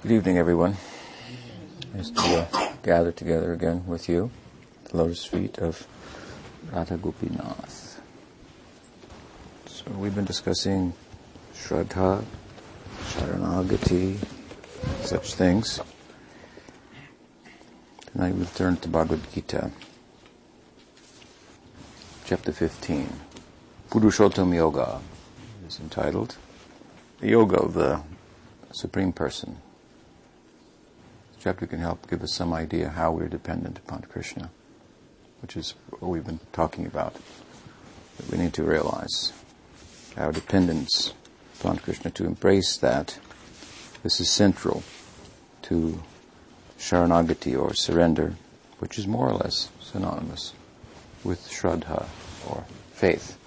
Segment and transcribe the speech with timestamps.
[0.00, 0.76] Good evening, everyone.
[1.92, 4.30] Nice to uh, gather together again with you
[4.84, 5.88] the lotus feet of
[6.72, 8.00] Radha Gopinath.
[9.66, 10.92] So we've been discussing
[11.52, 12.24] Shraddha,
[13.06, 14.18] Sharanagati,
[15.02, 15.80] such things.
[18.12, 19.72] Tonight we'll turn to Bhagavad Gita,
[22.24, 23.08] chapter 15.
[23.90, 25.00] Purushottam Yoga
[25.66, 26.36] is entitled.
[27.18, 28.00] The Yoga of the
[28.70, 29.58] Supreme Person.
[31.40, 34.50] Chapter can help give us some idea how we're dependent upon Krishna,
[35.40, 37.14] which is what we've been talking about.
[38.16, 39.32] That we need to realize
[40.16, 41.14] our dependence
[41.60, 43.20] upon Krishna to embrace that.
[44.02, 44.82] This is central
[45.62, 46.02] to
[46.76, 48.34] Sharanagati or surrender,
[48.80, 50.54] which is more or less synonymous
[51.22, 52.06] with Shraddha
[52.48, 53.38] or faith.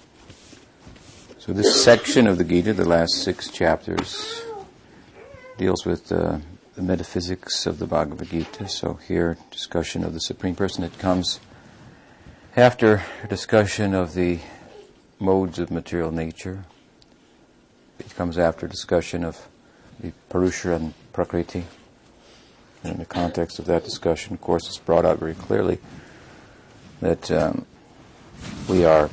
[1.38, 4.42] So this section of the Gita, the last six chapters,
[5.58, 6.38] deals with uh,
[6.74, 8.66] the metaphysics of the Bhagavad Gita.
[8.68, 10.84] So here, discussion of the Supreme Person.
[10.84, 11.38] It comes
[12.56, 14.38] after discussion of the
[15.18, 16.64] modes of material nature.
[17.98, 19.48] It comes after discussion of
[20.00, 21.64] the Purusha and Prakriti.
[22.82, 25.78] And in the context of that discussion, of course, it's brought out very clearly
[27.00, 27.66] that um,
[28.68, 29.10] we are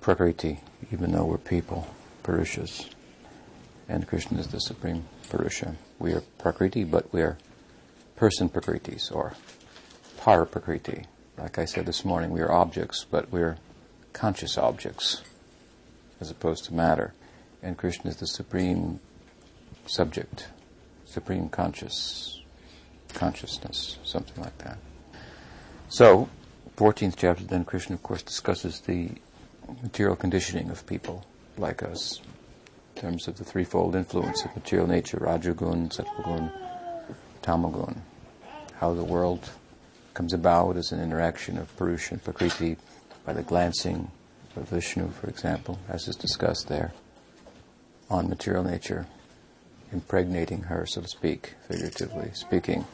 [0.00, 0.60] Prakriti,
[0.92, 1.86] even though we're people,
[2.22, 2.88] Purushas.
[3.86, 5.74] And Krishna is the supreme Purusha.
[5.98, 7.36] We are Prakriti, but we are
[8.14, 9.34] person Prakritis, or
[10.16, 11.06] Para Prakriti.
[11.36, 13.56] Like I said this morning, we are objects, but we're
[14.12, 15.22] conscious objects,
[16.20, 17.14] as opposed to matter.
[17.64, 19.00] And Krishna is the supreme
[19.86, 20.46] subject,
[21.04, 22.40] supreme conscious
[23.12, 24.78] consciousness, something like that.
[25.88, 26.28] So,
[26.76, 29.10] 14th chapter, then Krishna, of course, discusses the
[29.82, 31.24] material conditioning of people
[31.56, 32.20] like us
[32.94, 36.50] in terms of the threefold influence of material nature, Rajagun, Sattvagun,
[37.42, 37.98] Tamagun.
[38.78, 39.50] How the world
[40.14, 42.76] comes about as an interaction of Purusha and Prakriti
[43.24, 44.10] by the glancing
[44.56, 46.92] of Vishnu, for example, as is discussed there,
[48.08, 49.06] on material nature,
[49.92, 52.86] impregnating her, so to speak, figuratively speaking.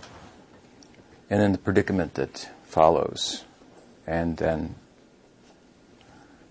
[1.28, 3.44] And then the predicament that follows,
[4.06, 4.77] and then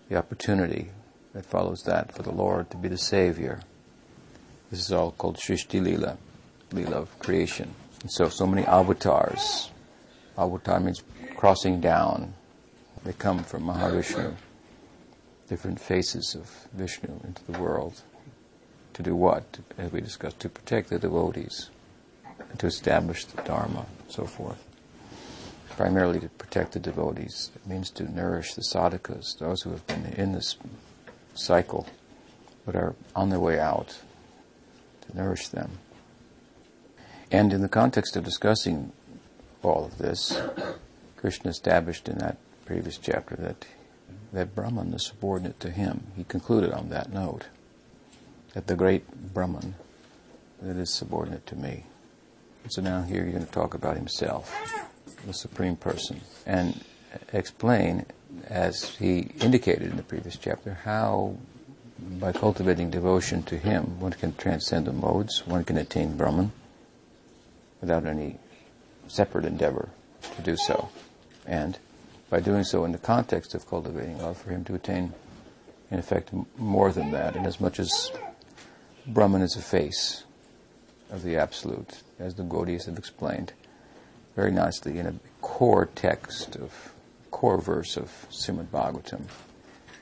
[0.07, 0.91] the opportunity
[1.33, 3.61] that follows that for the Lord to be the Savior.
[4.71, 6.17] This is all called Shrishti Lila,
[6.71, 7.73] Lila of creation.
[8.01, 9.69] And so, so many avatars.
[10.37, 11.03] Avatar means
[11.35, 12.33] crossing down.
[13.03, 14.35] They come from Mahavishnu,
[15.47, 18.01] different faces of Vishnu into the world.
[18.93, 19.59] To do what?
[19.77, 21.69] As we discussed, to protect the devotees,
[22.57, 24.63] to establish the Dharma, and so forth
[25.79, 27.51] primarily to protect the devotees.
[27.55, 30.57] It means to nourish the sadhakas, those who have been in this
[31.39, 31.87] cycle
[32.65, 33.99] but are on their way out,
[35.01, 35.79] to nourish them.
[37.31, 38.91] And in the context of discussing
[39.63, 40.39] all of this,
[41.17, 43.65] Krishna established in that previous chapter that
[44.31, 46.07] that Brahman is subordinate to him.
[46.15, 47.47] He concluded on that note
[48.53, 49.75] that the great Brahman
[50.61, 51.85] that is subordinate to me.
[52.69, 54.53] So now here you're going to talk about himself
[55.25, 56.83] the Supreme Person, and
[57.33, 58.05] explain,
[58.47, 61.35] as he indicated in the previous chapter, how
[61.99, 66.51] by cultivating devotion to him one can transcend the modes, one can attain Brahman
[67.81, 68.37] without any
[69.07, 69.89] separate endeavor
[70.35, 70.89] to do so.
[71.45, 71.77] And
[72.29, 75.13] by doing so in the context of cultivating love, for him to attain,
[75.89, 78.11] in effect, more than that, inasmuch as
[79.07, 80.23] Brahman is a face
[81.09, 83.53] of the Absolute, as the Gaudiyas have explained
[84.35, 86.93] very nicely in a core text of
[87.31, 89.23] core verse of Srimad Bhagavatam.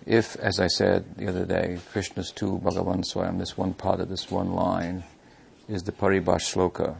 [0.06, 4.10] If, as I said the other day, Krishna's tu Bhagavan Swayam, this one part of
[4.10, 5.04] this one line,
[5.68, 6.96] is the Paribhash Sloka,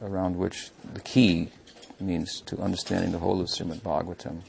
[0.00, 1.50] around which the key
[1.98, 4.42] means to understanding the whole of Srimad Bhagavatam,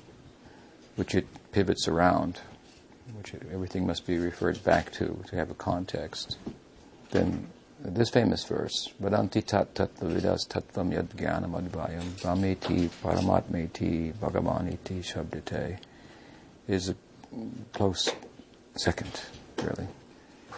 [0.95, 2.39] which it pivots around,
[3.17, 6.37] which it, everything must be referred back to to have a context,
[7.11, 7.47] then
[7.79, 15.77] this famous verse, Vadanti tat tattva vidas tattvam yad jnanam advayam brahmeti paramatmeti bhagavaniti shabdite,
[16.67, 16.95] is a
[17.73, 18.11] close
[18.75, 19.21] second,
[19.63, 19.87] really.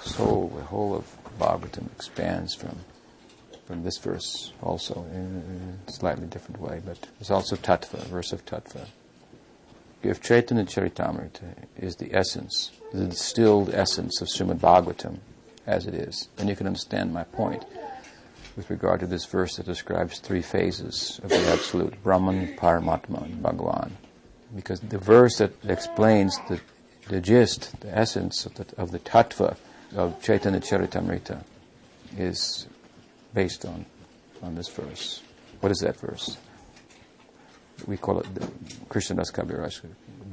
[0.02, 1.06] So the whole of
[1.40, 2.78] Bhagavatam expands from
[3.70, 8.44] from this verse also in a slightly different way, but it's also tattva, verse of
[8.44, 8.88] tattva.
[10.02, 15.20] If Chaitanya Charitamrita is the essence, the distilled essence of Srimad Bhagavatam,
[15.70, 16.28] as it is.
[16.38, 17.64] And you can understand my point
[18.58, 23.42] with regard to this verse that describes three phases of the Absolute Brahman, Paramatma, and
[23.42, 23.92] Bhagavan.
[24.56, 26.60] Because the verse that explains the,
[27.08, 29.56] the gist, the essence of the, of the tattva
[29.96, 31.44] of Chaitanya Charitamrita
[32.18, 32.68] is
[33.34, 33.86] based on
[34.42, 35.22] on this verse.
[35.60, 36.38] What is that verse?
[37.86, 38.50] We call it the
[38.88, 39.82] Krishna Das Kaviraj,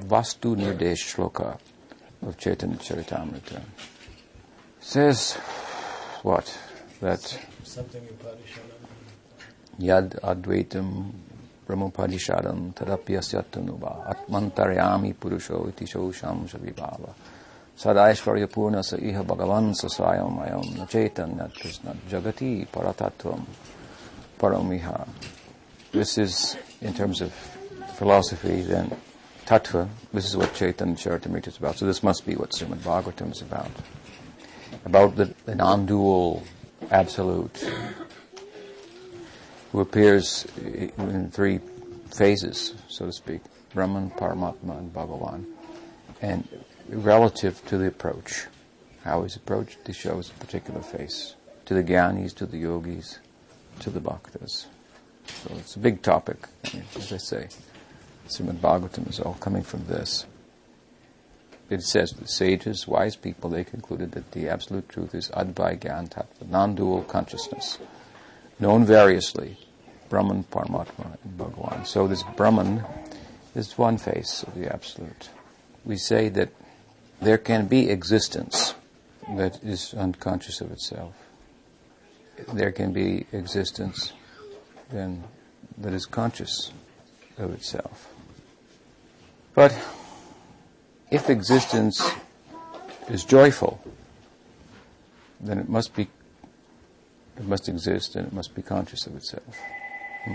[0.05, 1.59] Vastu Nirdesh Shloka
[2.23, 3.63] of Chaitanya Charitamrita.
[4.87, 5.33] Says
[6.23, 6.47] what?
[7.01, 7.41] That
[9.81, 11.11] Yad Advaitam
[11.67, 17.13] Brahmopadishadam Tadapyasyatanuva Atmantaryami Purusho Iti Shosham Shavibhava
[17.77, 23.45] Sadaishvarya Purna Sa Iha Bhagavan Sasayam Ayam Nachaitan Krishna Jagati Paratatvam
[24.39, 25.09] Paramiha.
[25.91, 27.33] This is, in terms of
[27.97, 28.97] philosophy, then
[29.47, 31.77] tattva, this is what Chaitanya Charitamrita is about.
[31.77, 33.73] So this must be what Srimad Bhagavatam is about.
[34.87, 36.45] About the, the non-dual
[36.93, 37.59] absolute
[39.73, 41.59] who appears in three
[42.15, 43.41] phases, so to speak,
[43.75, 45.45] Brahman, Paramatma, and Bhagavan.
[46.23, 46.49] And
[46.89, 48.47] relative to the approach,
[49.03, 51.35] how he's approached, he shows a particular face.
[51.65, 53.19] To the Gyanis, to the Yogis,
[53.81, 54.67] to the Bhaktas.
[55.27, 56.47] So it's a big topic.
[56.65, 57.49] I mean, as I say,
[58.29, 60.27] Srimad Bhagavatam is all coming from this.
[61.69, 66.09] It says the sages, wise people, they concluded that the absolute truth is Advai Gyan
[66.09, 67.79] Tattva, non-dual consciousness,
[68.61, 69.59] known variously,
[70.09, 71.87] Brahman, Paramatma, and Bhagavan.
[71.87, 72.85] So this Brahman
[73.55, 75.31] is one face of the absolute.
[75.85, 76.51] We say that
[77.21, 78.75] there can be existence
[79.37, 81.15] that is unconscious of itself.
[82.53, 84.13] There can be existence
[84.91, 85.25] then
[85.79, 86.71] that is conscious
[87.39, 88.13] of itself.
[89.55, 89.77] But
[91.11, 92.11] if existence
[93.09, 93.81] is joyful,
[95.41, 96.09] then it must be
[97.37, 99.59] it must exist and it must be conscious of itself.
[100.25, 100.35] Hmm.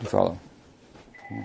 [0.00, 0.38] You follow?
[1.28, 1.42] Hmm.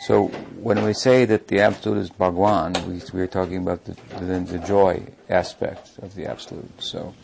[0.00, 0.28] So
[0.62, 4.38] when we say that the absolute is Bhagwan, we, we are talking about the, the,
[4.40, 6.80] the joy aspect of the absolute.
[6.82, 7.14] So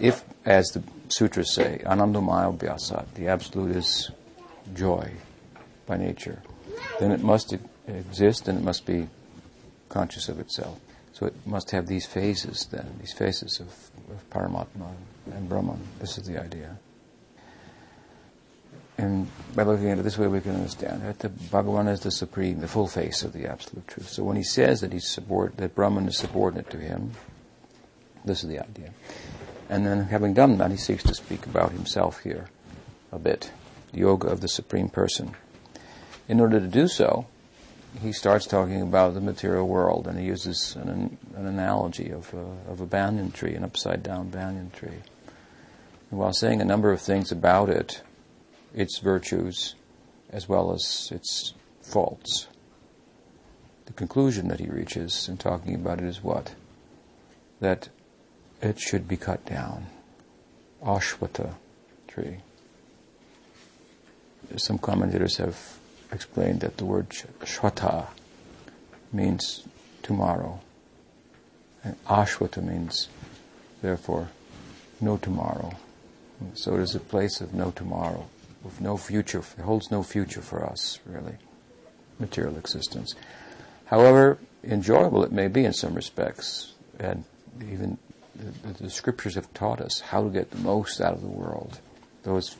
[0.00, 4.10] if, as the sutras say, anandamaya abhyasat, the absolute is
[4.74, 5.12] joy
[5.86, 6.42] by nature,
[6.98, 7.54] then it must
[7.86, 9.08] exist and it must be
[9.88, 10.80] conscious of itself.
[11.12, 13.68] So it must have these phases then, these phases of,
[14.10, 14.92] of Paramatma
[15.32, 15.80] and Brahman.
[16.00, 16.76] This is the idea.
[18.96, 22.10] And by looking at it this way, we can understand that the Bhagavan is the
[22.10, 24.08] supreme, the full face of the absolute truth.
[24.08, 27.12] So when he says that he's subord- that Brahman is subordinate to him,
[28.24, 28.90] this is the idea.
[29.68, 32.48] And then, having done that, he seeks to speak about himself here
[33.10, 33.50] a bit,
[33.92, 35.34] the yoga of the supreme person.
[36.28, 37.26] In order to do so,
[38.00, 42.70] he starts talking about the material world, and he uses an, an analogy of a,
[42.70, 45.02] of a banyan tree, an upside down banyan tree.
[46.10, 48.02] And while saying a number of things about it,
[48.74, 49.74] its virtues
[50.30, 52.48] as well as its faults.
[53.86, 56.54] The conclusion that he reaches in talking about it is what?
[57.60, 57.90] That
[58.60, 59.86] it should be cut down.
[60.82, 61.54] Ashwata
[62.08, 62.38] tree.
[64.56, 65.78] Some commentators have
[66.14, 68.06] explained that the word shwata
[69.12, 69.66] means
[70.02, 70.60] tomorrow.
[71.82, 73.08] And ashwata means,
[73.82, 74.30] therefore,
[75.00, 75.72] no tomorrow.
[76.54, 78.26] So it is a place of no tomorrow
[78.64, 81.36] with no future, It holds no future for us, really,
[82.18, 83.14] material existence.
[83.84, 87.24] However enjoyable it may be in some respects, and
[87.60, 87.98] even
[88.34, 91.78] the, the, scriptures have taught us how to get the most out of the world,
[92.22, 92.56] those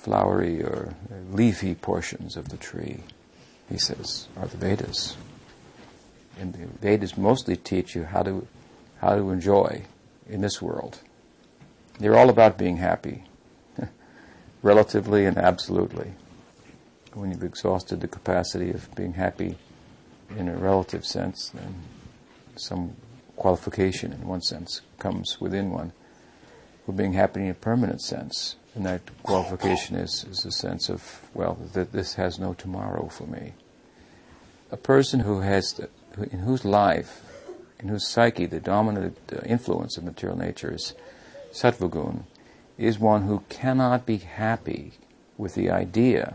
[0.00, 0.94] flowery or
[1.30, 3.00] leafy portions of the tree,
[3.68, 5.16] he says, are the Vedas.
[6.38, 8.46] And the Vedas mostly teach you how to,
[9.00, 9.82] how to enjoy
[10.26, 11.00] in this world.
[11.98, 13.24] They're all about being happy
[14.62, 16.12] relatively and absolutely.
[17.12, 19.58] When you've exhausted the capacity of being happy
[20.36, 21.74] in a relative sense, then
[22.56, 22.94] some
[23.36, 25.92] qualification in one sense comes within one
[26.86, 28.56] for being happy in a permanent sense.
[28.74, 33.26] And that qualification is, is a sense of, well, that this has no tomorrow for
[33.26, 33.54] me.
[34.70, 35.88] A person who has, the,
[36.30, 37.22] in whose life,
[37.80, 40.94] in whose psyche, the dominant uh, influence of material nature is
[41.52, 42.24] sattvagun,
[42.78, 44.92] is one who cannot be happy
[45.36, 46.34] with the idea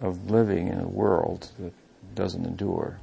[0.00, 1.72] of living in a world that
[2.14, 2.98] doesn't endure.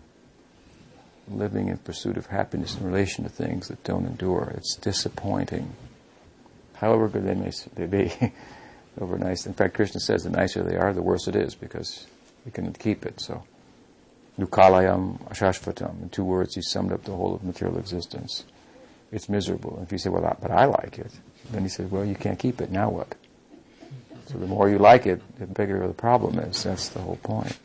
[1.27, 4.53] Living in pursuit of happiness in relation to things that don't endure.
[4.55, 5.73] It's disappointing.
[6.75, 8.33] However good they may they be,
[8.99, 9.45] over nice.
[9.45, 12.07] In fact, Krishna says the nicer they are, the worse it is because
[12.45, 13.19] we can keep it.
[13.19, 13.43] So,
[14.39, 16.01] dukkhalayam ashashvatam.
[16.01, 18.45] In two words, he summed up the whole of material existence.
[19.11, 19.79] It's miserable.
[19.83, 21.11] If you say, well, but I like it,
[21.51, 22.71] then he says, well, you can't keep it.
[22.71, 23.15] Now what?
[24.27, 26.63] So the more you like it, the bigger the problem is.
[26.63, 27.57] That's the whole point.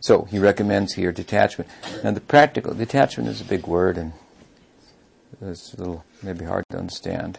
[0.00, 1.70] So he recommends here detachment.
[2.04, 4.12] Now the practical detachment is a big word and
[5.40, 7.38] it's a little maybe hard to understand.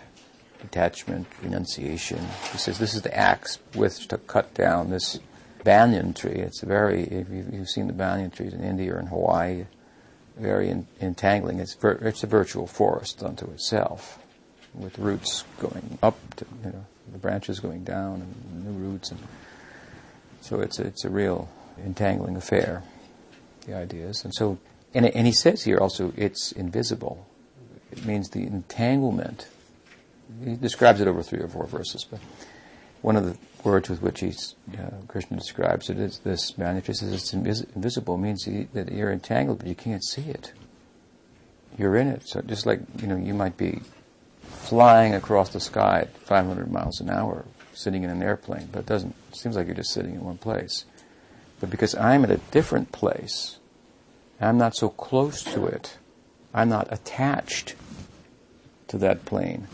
[0.61, 2.19] Detachment, renunciation.
[2.51, 5.19] He says this is the axe with to cut down this
[5.63, 6.31] banyan tree.
[6.31, 9.65] It's very, if you've seen the banyan trees in India or in Hawaii,
[10.37, 11.59] very in, entangling.
[11.59, 14.19] It's, it's a virtual forest unto itself,
[14.73, 19.19] with roots going up, to, you know, the branches going down, and new roots, and
[20.41, 21.49] so it's a, it's a real
[21.83, 22.83] entangling affair.
[23.65, 24.59] The idea is, and so,
[24.93, 27.27] and, and he says here also, it's invisible.
[27.91, 29.47] It means the entanglement.
[30.43, 32.19] He describes it over three or four verses, but
[33.01, 37.13] one of the words with which he's, uh, Krishna describes it is this mantra says
[37.13, 40.53] it's invis- invisible means that you're entangled but you can't see it.
[41.77, 42.27] You're in it.
[42.27, 43.81] So just like, you know, you might be
[44.41, 48.85] flying across the sky at 500 miles an hour, sitting in an airplane, but it
[48.85, 50.85] doesn't, it seems like you're just sitting in one place.
[51.59, 53.59] But because I'm at a different place,
[54.39, 55.97] I'm not so close to it,
[56.53, 57.75] I'm not attached
[58.87, 59.67] to that plane,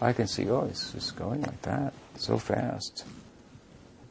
[0.00, 3.04] I can see, oh, it's just going like that so fast.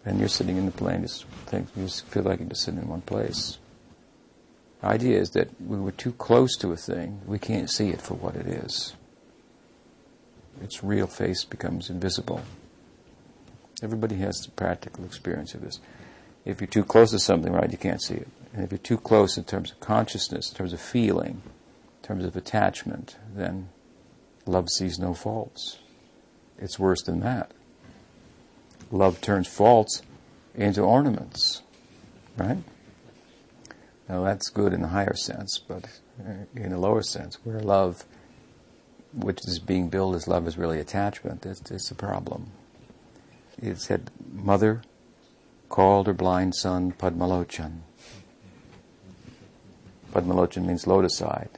[0.04, 2.82] And you're sitting in the plane, just think, you just feel like you're just sitting
[2.82, 3.58] in one place.
[4.82, 8.01] The idea is that we were too close to a thing, we can't see it
[8.01, 8.94] for what it is.
[10.62, 12.42] Its real face becomes invisible.
[13.84, 15.80] Everybody has the practical experience of this.
[16.46, 18.27] If you're too close to something, right, you can't see it.
[18.54, 21.42] And if you're too close in terms of consciousness, in terms of feeling,
[22.01, 23.70] in terms of attachment, then
[24.46, 25.80] love sees no faults.
[26.58, 27.52] It's worse than that
[28.92, 30.02] love turns faults
[30.54, 31.62] into ornaments,
[32.38, 32.58] right?
[34.08, 35.86] Now that's good in the higher sense, but
[36.56, 38.06] in a lower sense, where love,
[39.14, 42.52] which is being billed as love, is really attachment, it's, it's a problem.
[43.62, 44.82] It said, Mother
[45.70, 47.80] called her blind son Padmalochan.
[50.14, 51.50] Padmalochan means lotus-eyed.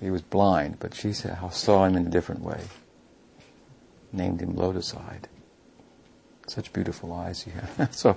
[0.00, 2.60] He was blind, but she saw him in a different way.
[4.12, 5.28] Named him lotus-eyed.
[6.46, 7.94] Such beautiful eyes you have.
[7.94, 8.16] so,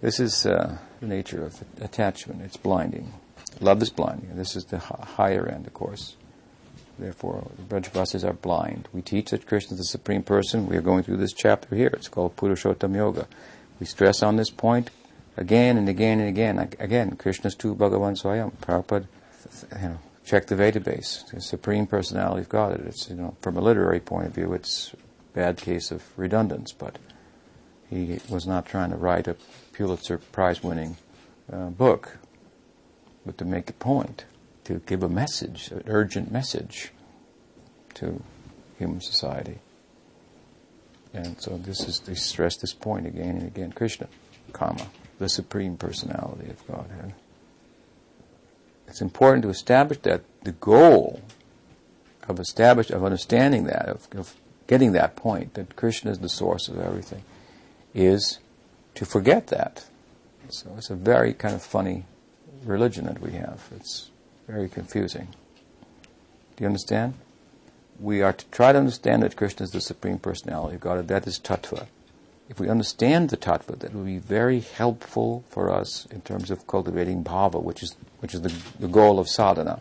[0.00, 2.42] this is uh, the nature of attachment.
[2.42, 3.12] It's blinding.
[3.60, 4.36] Love is blinding.
[4.36, 6.16] This is the higher end, of course.
[6.98, 8.88] Therefore, the Brajavasis are blind.
[8.92, 10.66] We teach that Krishna is the Supreme Person.
[10.68, 11.90] We are going through this chapter here.
[11.92, 13.26] It's called Purushottam Yoga.
[13.80, 14.90] We stress on this point
[15.36, 16.58] again and again and again.
[16.78, 18.52] Again, Krishna's tu Bhagavan Swayam.
[18.62, 19.06] Prabhupada,
[19.72, 21.30] you know, check the Vedabase.
[21.30, 22.80] The Supreme Personality of God.
[22.86, 26.72] It's, you know, from a literary point of view, it's a bad case of redundance,
[26.72, 26.98] but
[27.90, 29.36] he was not trying to write a
[29.72, 30.96] Pulitzer Prize winning
[31.52, 32.18] uh, book,
[33.26, 34.24] but to make a point,
[34.64, 36.90] to give a message, an urgent message
[37.94, 38.22] to
[38.78, 39.58] human society.
[41.12, 43.72] And so this is, they stress this point again and again.
[43.72, 44.08] Krishna,
[44.52, 44.88] comma,
[45.18, 47.14] the supreme personality of Godhead.
[48.88, 51.22] It's important to establish that the goal
[52.28, 54.34] of establish of understanding that, of, of
[54.66, 57.22] getting that point, that Krishna is the source of everything,
[57.94, 58.38] is
[58.94, 59.84] to forget that.
[60.48, 62.04] So it's a very kind of funny
[62.64, 63.68] religion that we have.
[63.74, 64.10] It's
[64.46, 65.28] very confusing.
[66.56, 67.14] Do you understand?
[67.98, 71.26] We are to try to understand that Krishna is the Supreme Personality of God, that
[71.26, 71.86] is Tattva.
[72.48, 76.66] If we understand the Tattva, that will be very helpful for us in terms of
[76.66, 79.80] cultivating bhava, which is, which is the, the goal of sadhana.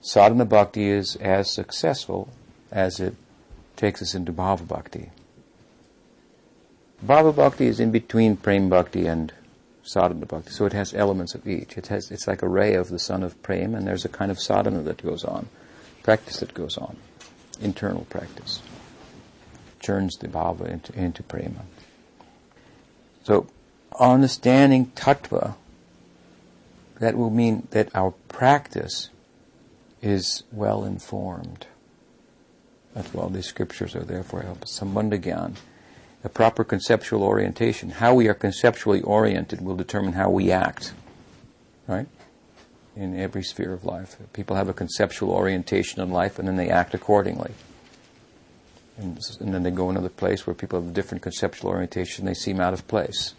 [0.00, 2.28] Sadhana bhakti is as successful
[2.70, 3.16] as it
[3.76, 5.10] takes us into bhava bhakti.
[7.04, 9.32] Bhava Bhakti is in between Prem Bhakti and
[9.84, 11.78] Sadhana Bhakti, so it has elements of each.
[11.78, 14.32] It has, it's like a ray of the sun of Prem, and there's a kind
[14.32, 15.48] of sadhana that goes on,
[16.02, 16.96] practice that goes on,
[17.60, 18.60] internal practice.
[19.80, 21.64] Turns the bhava into, into prema.
[23.24, 23.46] So,
[23.98, 25.54] understanding tattva,
[26.98, 29.10] that will mean that our practice
[30.02, 31.66] is well informed.
[32.94, 34.64] That's why these scriptures are there for help.
[34.64, 35.56] Sambandha
[36.22, 37.90] the proper conceptual orientation.
[37.90, 40.92] How we are conceptually oriented will determine how we act,
[41.86, 42.08] right?
[42.96, 44.16] In every sphere of life.
[44.32, 47.52] People have a conceptual orientation in life and then they act accordingly.
[48.98, 52.34] And, and then they go another place where people have a different conceptual orientation, they
[52.34, 53.34] seem out of place.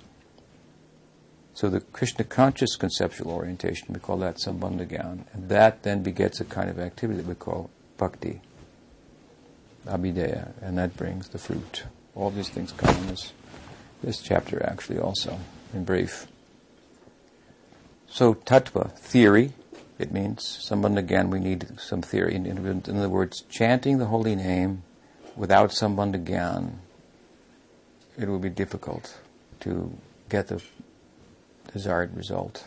[1.53, 6.45] So the Krishna conscious conceptual orientation, we call that sambandha And that then begets a
[6.45, 8.39] kind of activity that we call bhakti,
[9.85, 11.83] abhideya, and that brings the fruit.
[12.15, 13.33] All these things come in this,
[14.01, 15.37] this chapter, actually, also,
[15.73, 16.27] in brief.
[18.07, 19.51] So, tattva, theory,
[19.97, 22.35] it means, again, we need some theory.
[22.35, 24.83] In, in, in other words, chanting the holy name
[25.39, 26.73] without sambandha gyan,
[28.17, 29.17] it will be difficult
[29.61, 29.91] to
[30.27, 30.61] get the
[31.71, 32.65] desired result.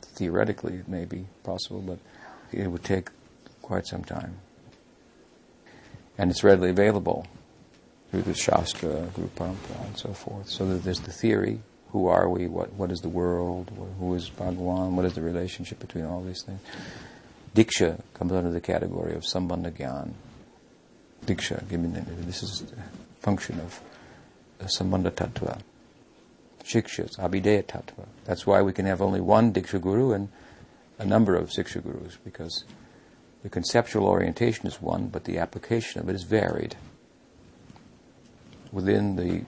[0.00, 1.98] Theoretically, it may be possible, but
[2.52, 3.10] it would take
[3.60, 4.36] quite some time.
[6.16, 7.26] And it's readily available
[8.10, 10.48] through the Shastra, Parampara, and so forth.
[10.48, 14.30] So that there's the theory, who are we, what, what is the world, who is
[14.30, 16.60] Bhagawan, what is the relationship between all these things.
[17.54, 20.12] Diksha comes under the category of Sambandha Gyan.
[21.26, 21.66] Diksha,
[22.26, 22.76] this is the
[23.20, 23.80] function of
[24.60, 25.60] uh, Sambandha Tattva.
[26.66, 28.06] Shikshas, Abhideya Tattva.
[28.24, 30.28] That's why we can have only one Diksha Guru and
[30.98, 32.64] a number of Siksha Gurus, because
[33.42, 36.76] the conceptual orientation is one, but the application of it is varied.
[38.72, 39.44] Within the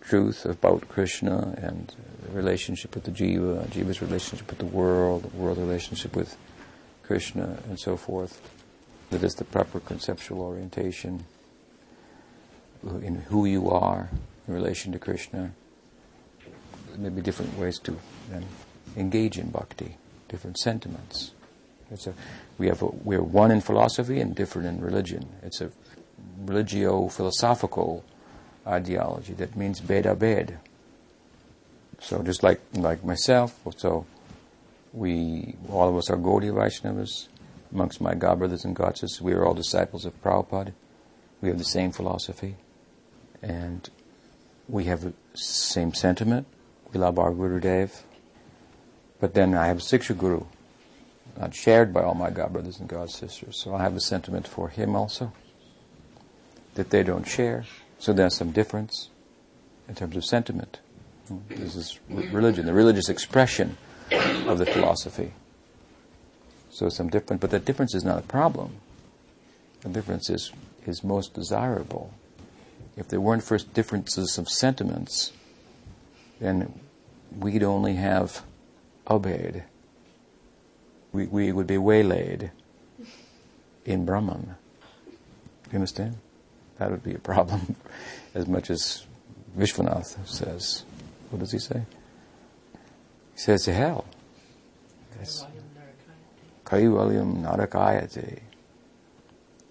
[0.00, 5.36] truth about Krishna and the relationship with the jiva, jiva's relationship with the world, the
[5.36, 6.36] world relationship with
[7.04, 8.40] Krishna, and so forth.
[9.10, 11.24] That is the proper conceptual orientation
[13.02, 14.10] in who you are
[14.46, 15.52] in relation to Krishna.
[16.90, 17.98] There may be different ways to
[18.30, 18.44] then
[18.96, 19.96] engage in bhakti,
[20.28, 21.32] different sentiments.
[21.90, 22.14] It's a,
[22.58, 25.28] we have a, we're one in philosophy and different in religion.
[25.42, 25.70] It's a
[26.44, 28.04] religio-philosophical
[28.66, 30.58] ideology that means beda bed.
[32.00, 34.06] So just like like myself, so
[34.92, 37.28] we all of us are Gaudiya Vaishnavas.
[37.72, 40.72] Amongst my God brothers and God sisters, we are all disciples of Prabhupada.
[41.40, 42.56] We have the same philosophy,
[43.42, 43.88] and
[44.68, 46.46] we have the same sentiment.
[46.92, 48.02] We love our Guru Dev.
[49.20, 50.44] But then I have a Siksha Guru,
[51.38, 53.60] not shared by all my God brothers and God sisters.
[53.60, 55.32] So I have a sentiment for him also
[56.74, 57.64] that they don't share.
[57.98, 59.10] So there's some difference
[59.88, 60.78] in terms of sentiment.
[61.48, 63.76] This is religion, the religious expression
[64.10, 65.32] of the philosophy.
[66.78, 68.76] So some difference, but that difference is not a problem.
[69.80, 70.52] The difference is,
[70.86, 72.14] is most desirable.
[72.96, 75.32] If there weren't first differences of sentiments,
[76.38, 76.78] then
[77.36, 78.44] we'd only have
[79.10, 79.64] obeyed.
[81.10, 82.52] We, we would be waylaid
[83.84, 84.54] in Brahman.
[85.72, 86.18] You understand?
[86.78, 87.74] That would be a problem
[88.36, 89.04] as much as
[89.58, 90.84] Vishwanath says.
[91.30, 91.82] What does he say?
[93.32, 94.04] He says hell.
[96.68, 98.40] Kaivalyam narakayate.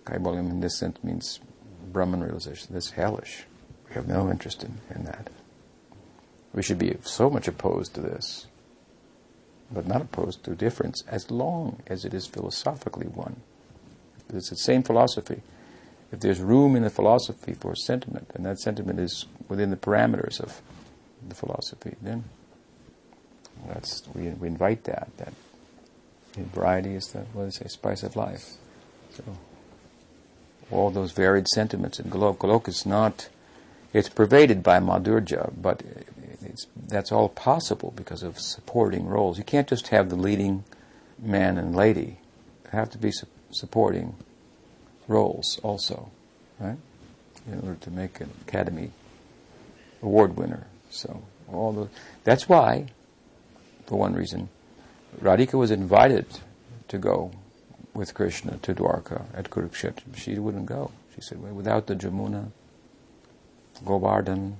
[0.05, 1.39] Kaivalyam in this sense means
[1.91, 2.69] Brahman realization.
[2.71, 3.45] That's hellish.
[3.87, 5.29] We have no interest in, in that.
[6.53, 8.47] We should be so much opposed to this,
[9.71, 13.41] but not opposed to difference as long as it is philosophically one.
[14.33, 15.41] It's the same philosophy
[16.11, 20.39] if there's room in the philosophy for sentiment, and that sentiment is within the parameters
[20.39, 20.61] of
[21.27, 22.23] the philosophy, then
[23.67, 25.09] that's we, we invite that.
[25.17, 25.33] That
[26.43, 28.53] variety is the what do they say, spice of life.
[29.11, 29.23] So
[30.71, 32.37] all those varied sentiments in Golok.
[32.37, 33.29] Golok is not.
[33.93, 35.81] It's pervaded by Madhurya, but
[36.87, 39.37] that's all possible because of supporting roles.
[39.37, 40.63] You can't just have the leading
[41.19, 42.19] man and lady.
[42.71, 44.15] Have to be su- supporting
[45.07, 46.11] roles also,
[46.59, 46.77] right?
[47.49, 48.91] In order to make an Academy
[50.01, 50.67] Award winner.
[50.89, 51.89] So all the
[52.23, 52.87] that's why,
[53.85, 54.49] for one reason,
[55.21, 56.25] Radhika was invited
[56.87, 57.31] to go
[57.93, 60.15] with Krishna to Dwarka at Kurukshetra.
[60.15, 60.91] She wouldn't go.
[61.15, 62.51] She said, well, without the Jamuna,
[63.83, 64.57] Govardhan,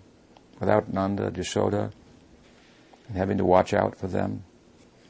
[0.60, 1.92] without Nanda, Jashoda,
[3.08, 4.44] and having to watch out for them,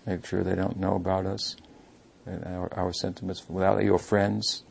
[0.06, 1.56] make sure they don't know about us
[2.26, 4.64] and our, our sentiments, without your friends,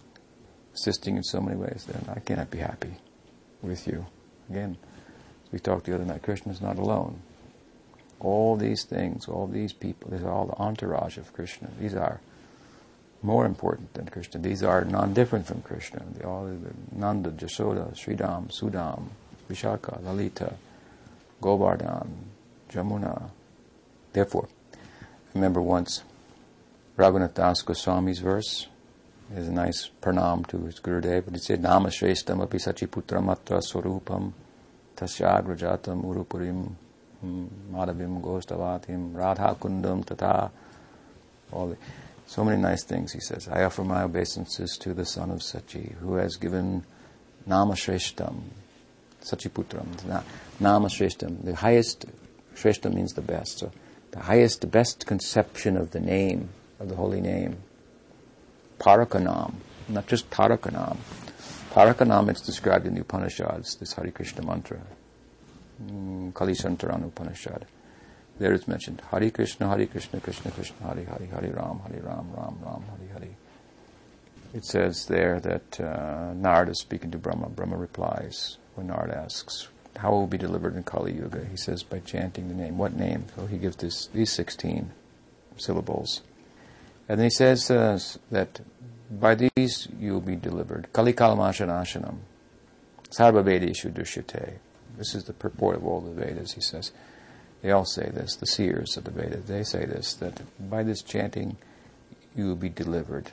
[0.74, 2.96] assisting in so many ways, then I cannot be happy
[3.62, 4.06] with you.
[4.50, 4.76] Again,
[5.50, 7.22] we talked the other night, Krishna is not alone.
[8.20, 11.68] All these things, all these people, these are all the entourage of Krishna.
[11.78, 12.20] These are
[13.22, 14.40] more important than Krishna.
[14.40, 16.02] These are non-different from Krishna.
[16.14, 19.08] They all the Nanda, Jashoda, Sridham, Sudam,
[19.50, 20.54] Vishaka, Lalita,
[21.40, 22.30] Govardhan,
[22.70, 23.30] Jamuna.
[24.12, 24.48] Therefore,
[25.34, 26.02] remember once
[26.96, 28.68] Raghunath Das Goswami's verse,
[29.34, 31.24] is a nice pranam to his Gurudev.
[31.24, 34.32] But he said, Namashreshtam api sachiputram atra swarupam
[34.96, 36.72] tasyagrajatam urupurim
[37.20, 40.50] Hmm, madhavim gostavatim radha kundam tata.
[41.52, 41.76] All the,
[42.26, 43.48] so many nice things he says.
[43.48, 46.84] I offer my obeisances to the son of Sachi, who has given
[47.48, 48.42] Namashreshtam,
[49.22, 50.22] Sachiputram,
[50.60, 52.06] Namashreshtam, the highest,
[52.54, 53.60] Shreshtam means the best.
[53.60, 53.70] So
[54.10, 56.48] the highest, the best conception of the name,
[56.80, 57.58] of the holy name,
[58.78, 59.54] Parakanam,
[59.88, 60.96] not just Tarakanam.
[61.70, 64.80] Parakanam is described in the Upanishads, this Hari Krishna mantra,
[65.82, 67.66] mm, Kalisantarana Upanishad.
[68.38, 72.30] There it's mentioned Hari Krishna, Hari Krishna, Krishna Krishna, Hari Hari, Hari Ram, Hari Ram,
[72.36, 73.36] Ram Ram, Hari Hari.
[74.52, 77.48] It says there that uh, Narada is speaking to Brahma.
[77.48, 81.46] Brahma replies when Narada asks, How will be delivered in Kali Yuga?
[81.50, 82.78] He says, By chanting the name.
[82.78, 83.24] What name?
[83.36, 84.92] So he gives this, these 16
[85.56, 86.22] syllables.
[87.08, 87.98] And then he says uh,
[88.30, 88.60] that
[89.10, 90.88] By these you will be delivered.
[90.92, 92.16] Kali Kalamashanashanam.
[93.10, 94.58] Sarva Vedeshu Dushyate.
[94.96, 96.92] This is the purport of all the Vedas, he says.
[97.62, 101.02] They all say this, the seers of the Vedas, they say this, that by this
[101.02, 101.56] chanting
[102.36, 103.30] you will be delivered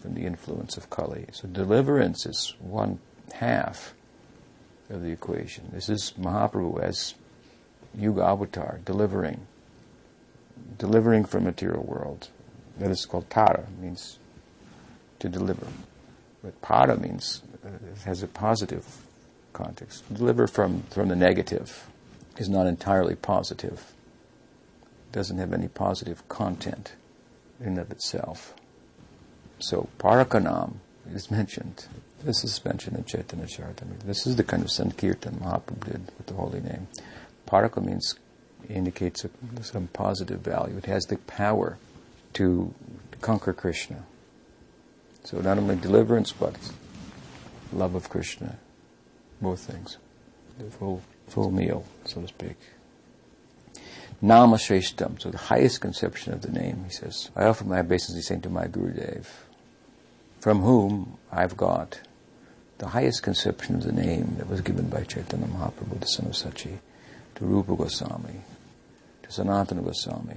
[0.00, 1.26] from the influence of Kali.
[1.32, 2.98] So deliverance is one
[3.32, 3.94] half
[4.88, 5.70] of the equation.
[5.72, 7.14] This is Mahaprabhu as
[7.96, 9.46] Yuga Avatar, delivering,
[10.78, 12.28] delivering from material world.
[12.78, 14.18] That is called Tara, means
[15.18, 15.66] to deliver.
[16.42, 17.68] But Para means, uh,
[18.04, 18.86] has a positive
[19.52, 20.12] context.
[20.12, 21.88] Deliver from, from the negative
[22.36, 23.92] is not entirely positive.
[25.08, 26.94] It doesn't have any positive content
[27.60, 28.54] in of itself.
[29.58, 30.74] So Parakanam
[31.12, 31.86] is mentioned.
[32.24, 34.00] This is mentioned in Chaitanya Charitamrita.
[34.04, 36.86] This is the kind of Sankirtan Mahaprabhu did with the holy name.
[37.46, 38.14] Paraka means
[38.68, 39.30] indicates a,
[39.62, 40.76] some positive value.
[40.76, 41.78] It has the power
[42.34, 42.74] to
[43.20, 44.04] conquer Krishna.
[45.24, 46.56] So not only deliverance, but
[47.72, 48.58] love of Krishna.
[49.40, 49.96] Both things.
[50.58, 52.56] The full, full meal, so to speak.
[54.22, 57.30] Nama Shreshtam, so the highest conception of the name, he says.
[57.34, 59.24] I offer my obeisances saying to my Gurudev,
[60.40, 62.00] from whom I've got
[62.76, 66.32] the highest conception of the name that was given by Chaitanya Mahaprabhu, the son of
[66.32, 66.78] Sachi,
[67.34, 68.40] to Rupa Goswami,
[69.22, 70.36] to Sanatana Goswami,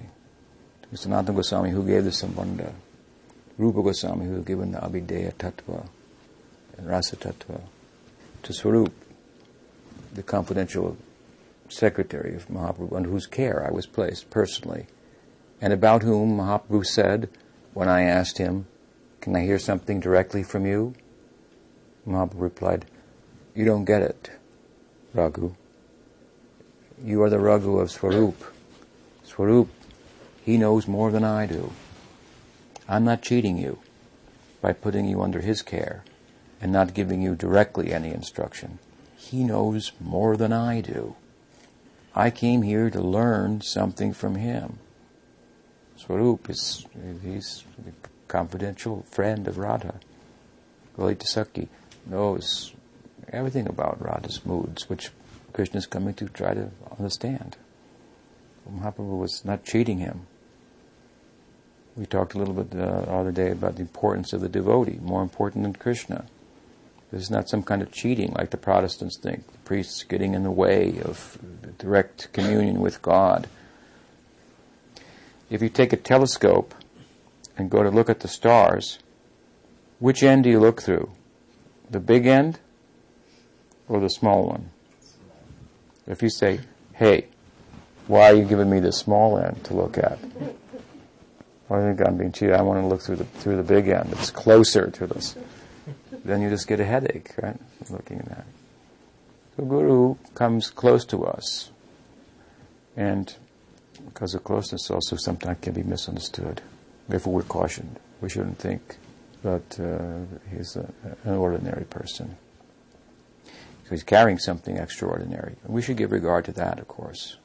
[0.83, 2.71] to Sanatana Goswami who gave the Sambandha,
[3.57, 5.87] Rupa Goswami who had given the Abhideya Tattva
[6.77, 7.61] and Rasa Tattva,
[8.43, 8.93] to Swarup,
[10.13, 10.97] the confidential
[11.69, 14.87] secretary of Mahaprabhu, under whose care I was placed personally,
[15.61, 17.29] and about whom Mahaprabhu said,
[17.73, 18.67] when I asked him,
[19.21, 20.93] Can I hear something directly from you?
[22.07, 22.85] Mahaprabhu replied,
[23.55, 24.31] You don't get it,
[25.13, 25.55] Raghu.
[27.03, 28.43] You are the Raghu of Swarup.
[29.23, 29.69] Swarup,
[30.43, 31.71] he knows more than I do.
[32.87, 33.79] I'm not cheating you
[34.61, 36.03] by putting you under his care
[36.63, 38.79] and not giving you directly any instruction.
[39.17, 41.17] He knows more than I do.
[42.15, 44.79] I came here to learn something from him.
[45.97, 46.85] Swarup is
[47.21, 47.65] he's
[48.29, 49.95] confidential friend of Radha.
[50.95, 51.67] Lalita Sakhi
[52.05, 52.71] knows
[53.27, 55.09] everything about Radha's moods, which
[55.51, 57.57] Krishna is coming to try to understand.
[58.71, 60.27] Mahaprabhu was not cheating him.
[61.97, 64.99] We talked a little bit uh, the other day about the importance of the devotee,
[65.01, 66.25] more important than Krishna.
[67.13, 69.45] This is not some kind of cheating like the Protestants think.
[69.51, 71.37] The priests getting in the way of
[71.77, 73.47] direct communion with God.
[75.47, 76.73] If you take a telescope
[77.55, 78.97] and go to look at the stars,
[79.99, 81.11] which end do you look through?
[81.87, 82.59] The big end
[83.87, 84.71] or the small one?
[86.07, 86.61] If you say,
[86.93, 87.27] hey,
[88.07, 90.17] why are you giving me the small end to look at?
[91.69, 92.55] I think I'm being cheated.
[92.55, 94.11] I want to look through the, through the big end.
[94.13, 95.35] It's closer to this
[96.23, 97.59] then you just get a headache, right?
[97.89, 98.45] Looking at that.
[99.57, 101.71] The Guru comes close to us,
[102.95, 103.35] and
[104.05, 106.61] because of closeness, also sometimes can be misunderstood.
[107.07, 107.99] Therefore, we're cautioned.
[108.21, 108.97] We shouldn't think
[109.43, 110.91] that uh, he's a,
[111.25, 112.37] an ordinary person.
[113.45, 115.55] So he's carrying something extraordinary.
[115.65, 117.37] We should give regard to that, of course.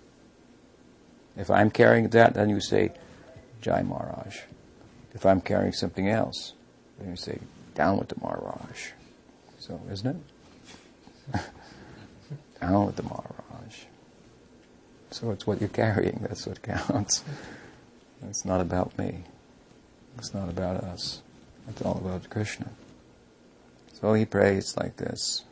[1.37, 2.93] If I'm carrying that, then you say,
[3.61, 4.39] Jai Maharaj.
[5.15, 6.55] If I'm carrying something else,
[6.99, 7.39] then you say,
[7.79, 8.91] down with the Maharaj.
[9.61, 10.21] So, isn't
[11.33, 11.41] it?
[12.61, 13.85] down with the Maharaj.
[15.13, 17.23] So it's what you're carrying that's what counts.
[18.29, 19.23] It's not about me.
[20.19, 21.23] It's not about us.
[21.69, 22.69] It's all about Krishna.
[23.93, 25.45] So he prays like this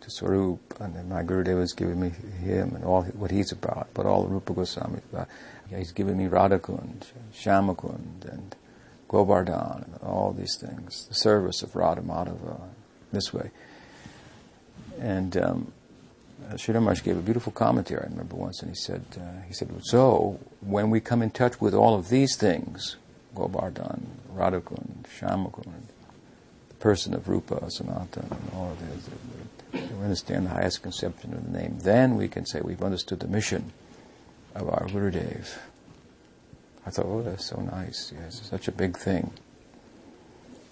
[0.00, 3.88] to Swarup, and then my Gurudev is giving me him and all what he's about,
[3.92, 5.00] but all Rupa Goswami.
[5.68, 8.56] He's giving me Radhakund, Shyamakund, and
[9.12, 12.60] Govardhan, all these things, the service of Radha Madhava,
[13.12, 13.50] this way.
[14.98, 15.72] And um,
[16.54, 20.40] Sridhar gave a beautiful commentary, I remember once, and he said, uh, he said, so
[20.62, 22.96] when we come in touch with all of these things,
[23.34, 25.82] Govardhan, Radhakund, Shyamakund,
[26.70, 29.10] the person of Rupa, Sanatana, and all of this,
[29.74, 33.28] we understand the highest conception of the name, then we can say we've understood the
[33.28, 33.72] mission
[34.54, 35.58] of our Gurudev.
[36.84, 38.12] I thought, oh, that's so nice.
[38.14, 39.32] Yes, such a big thing.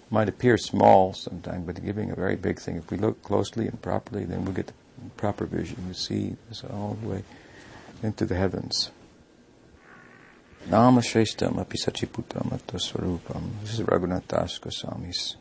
[0.09, 2.75] Might appear small sometimes, but giving a very big thing.
[2.75, 4.73] If we look closely and properly, then we get the
[5.15, 5.87] proper vision.
[5.87, 7.23] We see this all the way
[8.03, 8.91] into the heavens.
[10.69, 13.61] Nama Shreshtam api sachiputam swarupam.
[13.61, 15.37] This is Raghunath Das Goswami's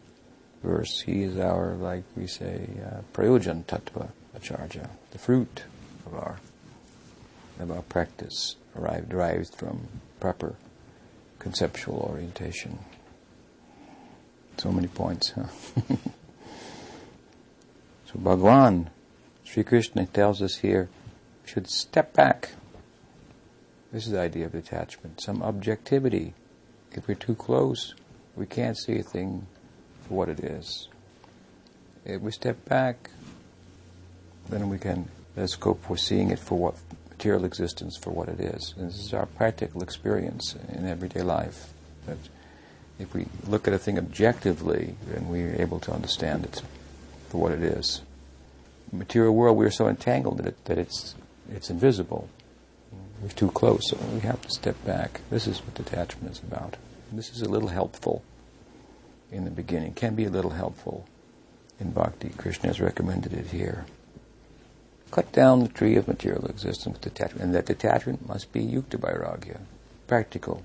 [0.63, 1.01] verse.
[1.01, 5.65] He is our, like we say, uh, prayojan tattva acharya, the fruit
[6.07, 6.39] of our
[7.59, 9.89] of our practice, arrived, derived from
[10.21, 10.55] proper
[11.39, 12.79] conceptual orientation.
[14.59, 15.47] So many points, huh?
[18.07, 18.91] so Bhagwan,
[19.45, 20.91] Sri Krishna tells us here,
[21.47, 22.51] should step back.
[23.91, 26.35] This is the idea of detachment, some objectivity.
[26.93, 27.95] If we're too close,
[28.37, 29.47] we can't see a thing
[30.03, 30.89] for what it is.
[32.05, 33.11] If we step back,
[34.49, 36.75] then we can there's scope for seeing it for what
[37.21, 38.73] material existence for what it is.
[38.79, 41.69] And this is our practical experience in everyday life.
[42.07, 42.17] That
[42.99, 46.63] if we look at a thing objectively, then we're able to understand it
[47.29, 48.01] for what it is.
[48.91, 51.15] The material world, we're so entangled in it that it's
[51.53, 52.31] it's invisible.
[53.21, 55.21] We're too close, so we have to step back.
[55.29, 56.79] This is what detachment is about.
[57.13, 58.23] This is a little helpful
[59.31, 59.93] in the beginning.
[59.93, 61.07] Can be a little helpful
[61.79, 62.31] in bhakti.
[62.31, 63.85] Krishna has recommended it here.
[65.11, 68.99] Cut down the tree of material existence with detachment, and that detachment must be yukta
[68.99, 69.59] vairagya,
[70.07, 70.63] practical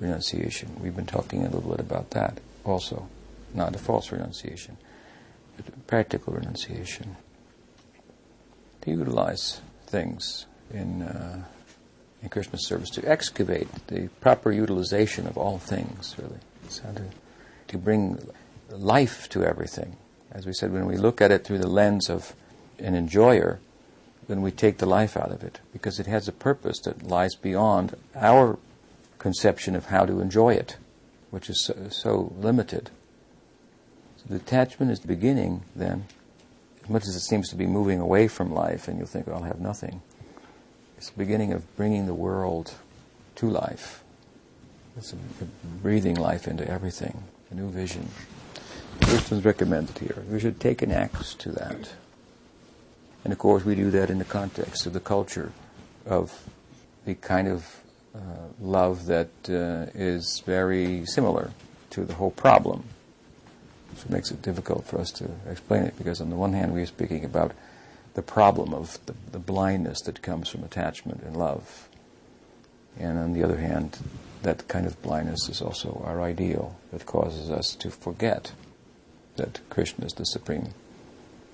[0.00, 0.76] renunciation.
[0.80, 3.08] We've been talking a little bit about that also,
[3.54, 4.76] not a false renunciation,
[5.56, 7.16] but practical renunciation.
[8.82, 11.44] To utilize things in uh,
[12.22, 16.38] in Krishna's service, to excavate the proper utilization of all things, really.
[16.84, 17.04] How to,
[17.68, 18.18] to bring
[18.70, 19.96] life to everything.
[20.30, 22.34] As we said, when we look at it through the lens of
[22.80, 23.60] an enjoyer,
[24.28, 27.34] then we take the life out of it because it has a purpose that lies
[27.34, 28.58] beyond our
[29.18, 30.76] conception of how to enjoy it,
[31.30, 32.90] which is so, so limited.
[34.16, 36.06] So detachment is the beginning, then,
[36.82, 39.32] as much as it seems to be moving away from life, and you'll think, oh,
[39.32, 40.02] I'll have nothing.
[40.96, 42.74] It's the beginning of bringing the world
[43.36, 44.02] to life.
[44.96, 45.14] It's
[45.82, 48.08] breathing life into everything, a new vision.
[49.00, 50.24] Was recommended here.
[50.28, 51.92] We should take an axe to that.
[53.24, 55.52] And of course, we do that in the context of the culture
[56.06, 56.48] of
[57.04, 57.80] the kind of
[58.14, 58.18] uh,
[58.60, 61.50] love that uh, is very similar
[61.90, 62.84] to the whole problem.
[63.96, 66.72] So it makes it difficult for us to explain it because, on the one hand,
[66.72, 67.52] we are speaking about
[68.14, 71.88] the problem of the, the blindness that comes from attachment and love.
[72.98, 73.98] And on the other hand,
[74.42, 78.52] that kind of blindness is also our ideal that causes us to forget
[79.36, 80.70] that Krishna is the supreme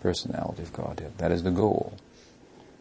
[0.01, 1.19] personality of Godhead.
[1.19, 1.97] That is the goal.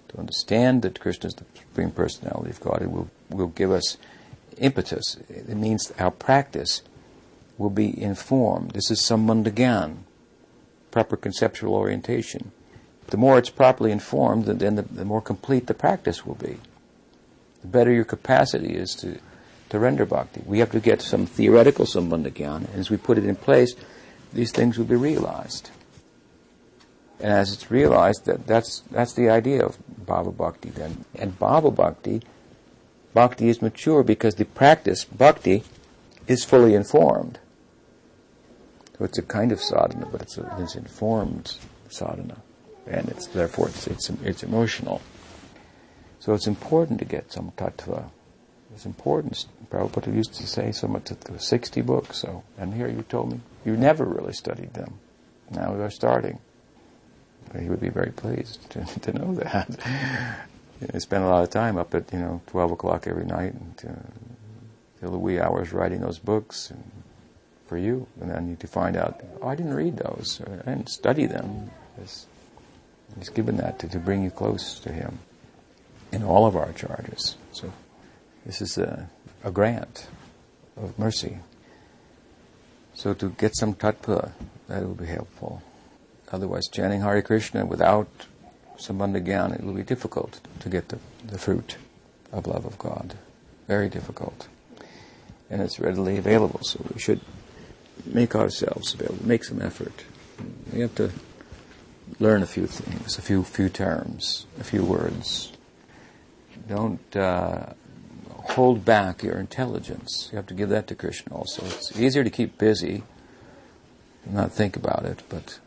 [0.10, 3.98] To understand that Krishna is the supreme personality of Godhead will, will give us
[4.58, 5.18] impetus.
[5.30, 6.82] It means our practice
[7.58, 8.72] will be informed.
[8.72, 9.98] This is sambandha
[10.92, 12.52] proper conceptual orientation.
[13.08, 16.58] The more it's properly informed, then the, the more complete the practice will be.
[17.62, 19.20] The better your capacity is to,
[19.70, 20.42] to render bhakti.
[20.46, 23.76] We have to get some theoretical sambandha and as we put it in place,
[24.34, 25.72] these things will be realized.
[27.20, 31.06] And as it's realized that that's, that's the idea of Bhava Bhakti then.
[31.16, 32.22] And Bhava Bhakti,
[33.14, 35.64] Bhakti is mature because the practice, Bhakti,
[36.28, 37.40] is fully informed.
[38.98, 41.58] So it's a kind of sadhana, but it's, a, it's informed
[41.90, 42.38] sadhana.
[42.88, 45.02] And it's, therefore it's, it's, it's emotional.
[46.20, 48.10] So it's important to get some tattva.
[48.74, 49.46] It's important.
[49.70, 53.04] Prabhupada used to say so much that there were 60 books, so, and here you
[53.04, 55.00] told me you never really studied them.
[55.52, 56.40] Now we are starting
[57.60, 59.80] he would be very pleased to, to know that.
[60.94, 63.98] I spent a lot of time up at you know 12 o'clock every night until,
[65.02, 66.74] the wee hours writing those books
[67.68, 70.90] for you, and then you to find out oh I didn't read those, I didn't
[70.90, 71.70] study them.
[72.00, 72.26] He's,
[73.18, 75.20] he's given that to, to bring you close to Him
[76.12, 77.38] in all of our charges.
[77.52, 77.72] So
[78.46, 79.10] this is a,
[79.44, 80.08] a grant
[80.76, 81.38] of mercy.
[82.96, 84.32] So to get some tattva,
[84.68, 85.62] that will be helpful.
[86.32, 88.08] Otherwise, chanting Hare Krishna without
[88.78, 91.78] sambandha gyan, it will be difficult to get the, the fruit
[92.32, 93.16] of love of God.
[93.68, 94.48] Very difficult.
[95.50, 97.22] And it's readily available, so we should
[98.06, 100.04] make ourselves available, make some effort.
[100.74, 101.12] We have to
[102.20, 105.52] learn a few things, a few few terms, a few words.
[106.68, 107.74] Don't uh,
[108.32, 110.30] hold back your intelligence.
[110.32, 111.66] You have to give that to Krishna also.
[111.66, 113.04] It's easier to keep busy,
[114.26, 115.60] not think about it, but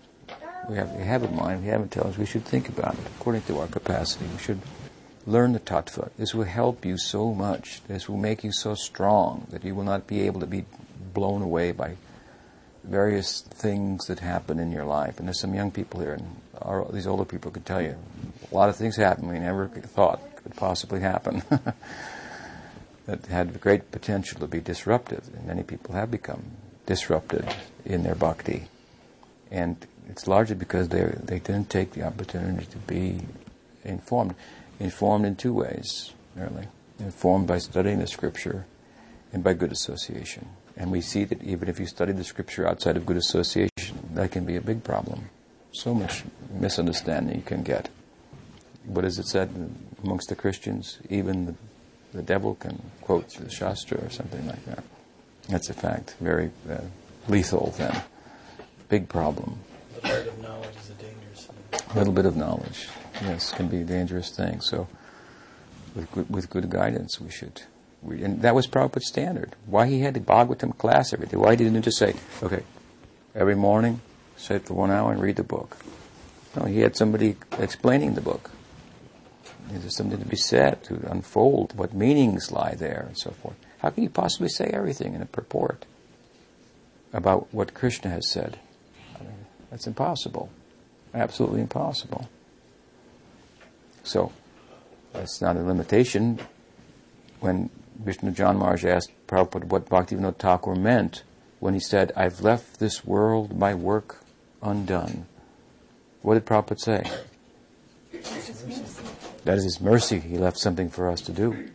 [0.69, 3.43] we have, we have a mind, we have intelligence, we should think about it according
[3.43, 4.27] to our capacity.
[4.27, 4.61] We should
[5.27, 6.11] learn the tattva.
[6.19, 7.83] This will help you so much.
[7.89, 10.65] This will make you so strong that you will not be able to be
[11.15, 11.97] blown away by
[12.85, 15.19] various things that happen in your life.
[15.19, 17.97] And there's some young people here, and our, these older people could tell you
[18.51, 21.43] a lot of things happen we never thought could possibly happen.
[23.07, 26.45] that had great potential to be disruptive, and many people have become
[26.85, 27.47] disrupted
[27.85, 28.69] in their bhakti.
[29.51, 33.21] And it's largely because they they didn't take the opportunity to be
[33.85, 34.35] informed.
[34.81, 36.69] Informed in two ways, really.
[36.99, 38.67] Informed by studying the scripture
[39.33, 40.49] and by good association.
[40.77, 44.31] And we see that even if you study the scripture outside of good association, that
[44.31, 45.31] can be a big problem.
[45.73, 47.89] So much misunderstanding you can get.
[48.85, 49.51] What is it said
[50.03, 50.99] amongst the Christians?
[51.11, 51.55] Even the,
[52.13, 54.85] the devil can quote the Shastra or something like that.
[55.49, 56.15] That's a fact.
[56.21, 56.79] Very uh,
[57.27, 58.03] lethal then.
[58.89, 59.59] Big problem.
[60.05, 61.81] A little bit of knowledge is a dangerous thing.
[61.91, 62.89] A little bit of knowledge,
[63.23, 64.61] yes, can be a dangerous thing.
[64.61, 64.89] So,
[65.95, 67.63] with good, with good guidance, we should.
[68.03, 69.57] We, and that was Prabhupada's standard.
[69.67, 71.37] Why he had the Bhagavatam class every day?
[71.37, 72.63] Why didn't he just say, okay,
[73.35, 74.01] every morning,
[74.37, 75.77] sit for one hour and read the book?
[76.57, 78.51] No, he had somebody explaining the book.
[79.71, 83.57] There's something to be said to unfold what meanings lie there and so forth.
[83.81, 85.85] How can you possibly say everything in a purport
[87.13, 88.59] about what Krishna has said?
[89.71, 90.51] That's impossible.
[91.15, 92.29] Absolutely impossible.
[94.03, 94.33] So,
[95.13, 96.41] that's not a limitation.
[97.41, 97.71] When
[98.03, 101.23] Vishnujana Maharaj asked Prabhupada what Bhaktivinoda Thakur meant
[101.61, 104.23] when he said, I've left this world, my work
[104.63, 105.27] undone.
[106.23, 107.03] What did Prabhupada say?
[109.45, 110.21] That is His mercy.
[110.21, 111.71] He left something for us to do.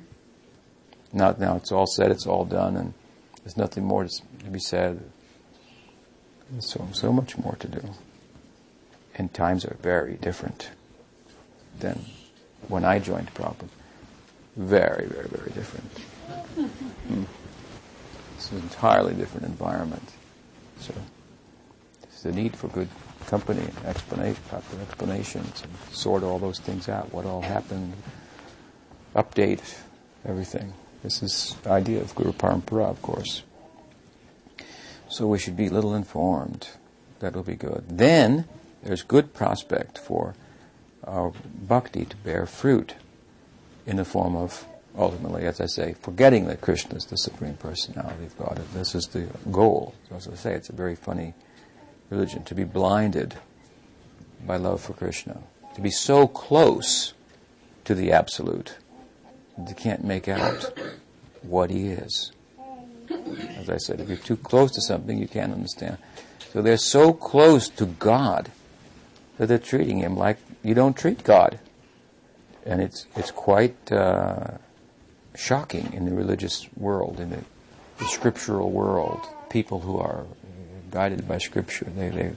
[1.11, 2.93] Not now, it's all said, it's all done, and
[3.43, 5.11] there's nothing more to be said.
[6.59, 7.81] So, so much more to do.
[9.15, 10.69] And times are very different
[11.79, 12.05] than
[12.67, 13.69] when I joined Prabhupada.
[14.55, 15.89] Very, very, very different.
[17.09, 17.25] Mm.
[18.35, 20.07] It's an entirely different environment.
[20.79, 20.93] So,
[22.01, 22.89] there's the need for good
[23.25, 27.11] company and explanation, proper explanations, and sort all those things out.
[27.13, 27.93] What all happened,
[29.15, 29.77] update
[30.25, 30.73] everything.
[31.01, 33.43] This is the idea of Guru Parampara, of course.
[35.13, 36.69] So we should be little informed.
[37.19, 37.83] That will be good.
[37.87, 38.45] Then
[38.81, 40.33] there's good prospect for
[41.03, 42.95] our bhakti to bear fruit
[43.85, 44.65] in the form of
[44.97, 48.59] ultimately, as I say, forgetting that Krishna is the Supreme Personality of God.
[48.73, 49.93] This is the goal.
[50.09, 51.35] As I say, it's a very funny
[52.09, 53.35] religion, to be blinded
[54.47, 55.43] by love for Krishna,
[55.75, 57.13] to be so close
[57.85, 58.77] to the Absolute
[59.59, 60.73] that you can't make out
[61.43, 62.31] what He is.
[63.57, 65.97] As I said, if you're too close to something, you can't understand.
[66.51, 68.51] So they're so close to God
[69.37, 71.59] that they're treating Him like you don't treat God.
[72.65, 74.57] And it's, it's quite uh,
[75.35, 77.43] shocking in the religious world, in the,
[77.97, 79.27] the scriptural world.
[79.49, 80.25] People who are
[80.93, 81.85] guided by Scripture.
[81.85, 82.35] They, they,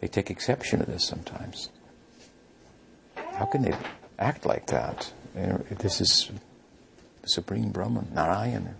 [0.00, 1.68] they take exception to this sometimes.
[3.14, 3.74] How can they
[4.18, 5.12] act like that?
[5.34, 6.30] This is
[7.22, 8.74] the Supreme Brahman, Narayan.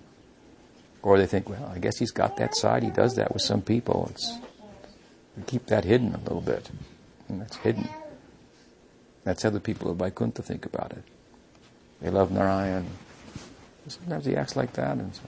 [1.02, 2.82] Or they think, well, I guess he's got that side.
[2.82, 4.08] He does that with some people.
[4.10, 4.38] It's,
[5.46, 6.70] keep that hidden a little bit.
[7.28, 7.88] And that's hidden.
[9.24, 11.02] That's how the people of Vaikuntha think about it.
[12.00, 12.86] They love Narayan.
[13.86, 14.96] Sometimes he acts like that.
[14.96, 15.22] And so,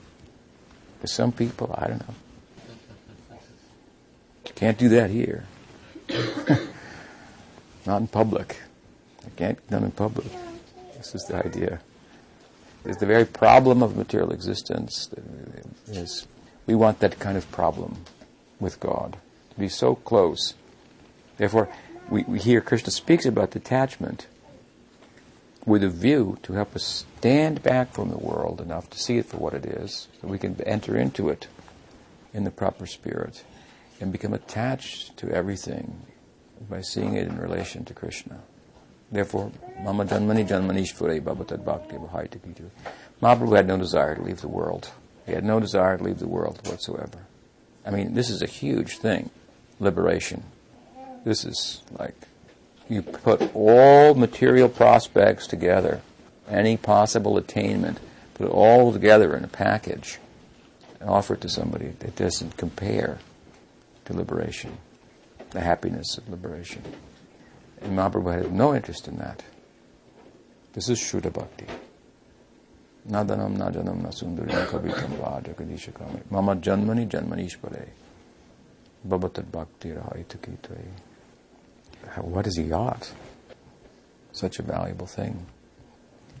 [0.99, 2.15] for some people, I don't know.
[4.55, 5.45] Can't do that here.
[7.87, 8.57] Not in public.
[9.25, 10.27] I can't done in public.
[10.97, 11.79] This is the idea.
[12.83, 15.09] It's the very problem of material existence.
[15.87, 16.27] Is
[16.65, 18.05] we want that kind of problem
[18.59, 19.17] with God
[19.51, 20.55] to be so close.
[21.37, 21.69] Therefore,
[22.09, 24.27] we, we hear Krishna speaks about detachment
[25.65, 29.25] with a view to help us stand back from the world enough to see it
[29.25, 31.47] for what it is, so we can enter into it
[32.33, 33.43] in the proper spirit
[33.99, 36.01] and become attached to everything
[36.69, 38.41] by seeing it in relation to Krishna.
[39.11, 42.69] Therefore, Mama Janmani Janmanishvare Babatad Bhakti Bhaitakiti.
[43.21, 44.89] Mahaprabhu had no desire to leave the world.
[45.25, 47.19] He had no desire to leave the world whatsoever.
[47.85, 49.29] I mean, this is a huge thing,
[49.79, 50.43] liberation.
[51.25, 52.15] This is like
[52.89, 56.01] you put all material prospects together,
[56.49, 57.99] any possible attainment,
[58.33, 60.19] put it all together in a package
[60.99, 63.19] and offer it to somebody that doesn't compare
[64.05, 64.77] to liberation,
[65.51, 66.83] the happiness of liberation.
[67.81, 69.43] And Mahaprabhu had no interest in that.
[70.73, 71.65] This is Shuddha Bhakti.
[73.09, 76.21] Nadanam najanam nasundarim kavitam vajakadisha kami.
[76.29, 77.87] Mama janmani janmanishpare.
[79.07, 80.85] Babatad bhakti rahaitakitve.
[82.17, 83.11] What has he got?
[84.31, 85.47] Such a valuable thing.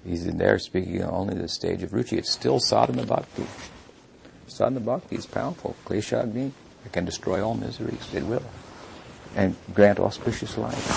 [0.05, 2.17] He's in there speaking only the stage of ruchi.
[2.17, 3.45] It's still sadhana bhakti.
[4.47, 5.75] Sadhana bhakti is powerful.
[5.85, 6.51] Kleshagni
[6.85, 8.13] it can destroy all miseries.
[8.13, 8.43] It will.
[9.35, 10.87] And grant auspicious life.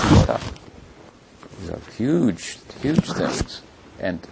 [1.61, 3.63] These are huge, huge things.
[4.01, 4.27] And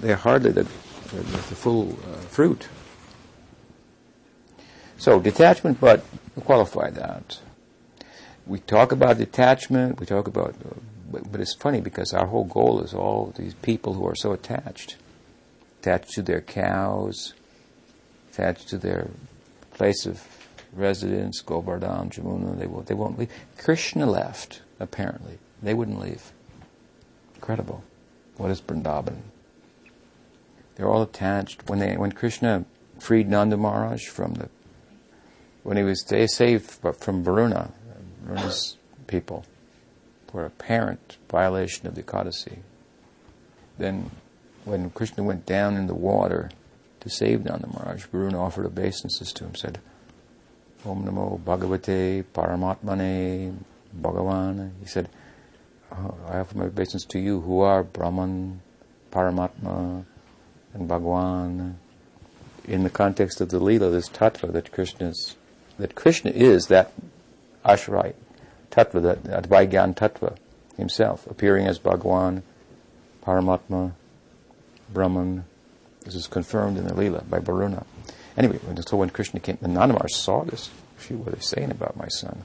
[0.00, 2.68] they're hardly the, the, the full uh, fruit.
[4.96, 6.04] So, detachment, but
[6.44, 7.40] qualify that.
[8.46, 10.74] We talk about detachment, we talk about, uh,
[11.10, 14.32] but, but it's funny because our whole goal is all these people who are so
[14.32, 14.96] attached.
[15.80, 17.34] Attached to their cows,
[18.32, 19.10] attached to their
[19.74, 20.18] place of
[20.72, 23.30] residence, Govardhan, Jamuna, they won't, they won't leave.
[23.58, 25.38] Krishna left, apparently.
[25.62, 26.32] They wouldn't leave.
[27.34, 27.84] Incredible.
[28.36, 29.18] What is Vrindavan?
[30.76, 31.68] They're all attached.
[31.68, 32.64] When they, when Krishna
[32.98, 34.48] freed Nanda Maharaj from the,
[35.62, 37.72] when he was they saved from Varuna,
[38.24, 39.44] Varuna's people,
[40.28, 42.58] for apparent violation of the Ekadasi.
[43.78, 44.10] Then,
[44.64, 46.50] when Krishna went down in the water
[47.00, 49.80] to save Nanda Maharaj, Varuna offered obeisances to him, said,
[50.84, 53.54] Om Namo Bhagavate Paramatmane
[54.00, 54.72] Bhagavan.
[54.80, 55.08] He said,
[55.92, 58.60] oh, I offer my obeisance to you who are Brahman,
[59.12, 60.04] Paramatma,
[60.74, 61.78] and Bhagwan.
[62.64, 65.36] In the context of the Leela, this tattva that Krishna's,
[65.78, 66.92] that Krishna is that
[67.64, 70.36] tattva, that Advaigyan tattva
[70.76, 72.42] himself, appearing as Bhagwan,
[73.24, 73.92] Paramatma,
[74.92, 75.44] Brahman.
[76.04, 77.86] This is confirmed in the Leela by Varuna.
[78.36, 80.70] Anyway, so when Krishna came, the Nandamar saw this.
[81.00, 82.44] She, what are they saying about my son?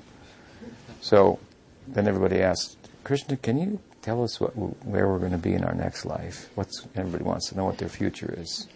[1.02, 1.40] So
[1.88, 4.52] then everybody asked, Krishna, can you tell us what,
[4.86, 6.50] where we're going to be in our next life?
[6.56, 8.68] What's, everybody wants to know what their future is.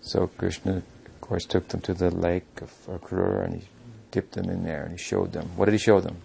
[0.00, 3.68] So Krishna, of course, took them to the lake of Akrura and he
[4.10, 5.50] dipped them in there and he showed them.
[5.56, 6.16] What did he show them?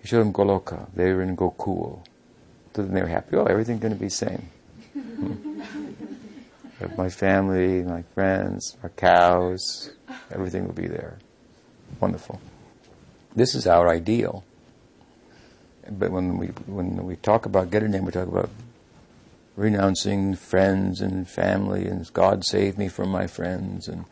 [0.00, 0.88] He showed them Goloka.
[0.94, 2.04] They were in Gokul.
[2.74, 3.36] So then they were happy.
[3.36, 4.50] Oh, everything's going to be the same.
[6.96, 9.90] my family, my friends, our cows,
[10.30, 11.18] everything will be there.
[12.00, 12.40] Wonderful.
[13.34, 14.44] This is our ideal.
[15.88, 18.50] But when we when we talk about getting name, we talk about
[19.56, 24.04] renouncing friends and family and God save me from my friends and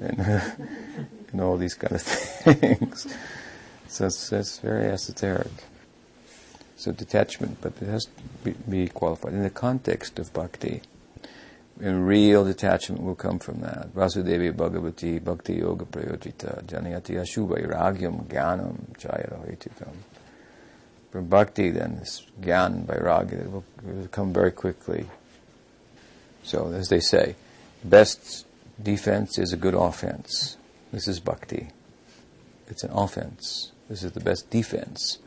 [0.00, 0.20] and,
[1.32, 3.14] and all these kind of things.
[3.86, 5.52] so it's, it's very esoteric.
[6.76, 8.10] So detachment, but it has to
[8.44, 10.82] be, be qualified in the context of bhakti.
[11.80, 13.94] And real detachment will come from that.
[13.94, 19.94] Vasudevi Bhagavati Bhakti Yoga Prayojita Janayati Ashubha Ragyam Jnanam Jayarahitikam.
[21.12, 25.06] From bhakti, then, this gyan, vairagya, will, will come very quickly.
[26.42, 27.36] So, as they say,
[27.84, 28.44] best
[28.82, 30.56] defense is a good offense.
[30.92, 31.68] This is bhakti.
[32.68, 33.72] It's an offense.
[33.88, 35.18] This is the best defense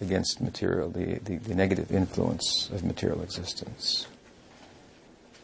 [0.00, 4.08] against material, the, the, the negative influence of material existence.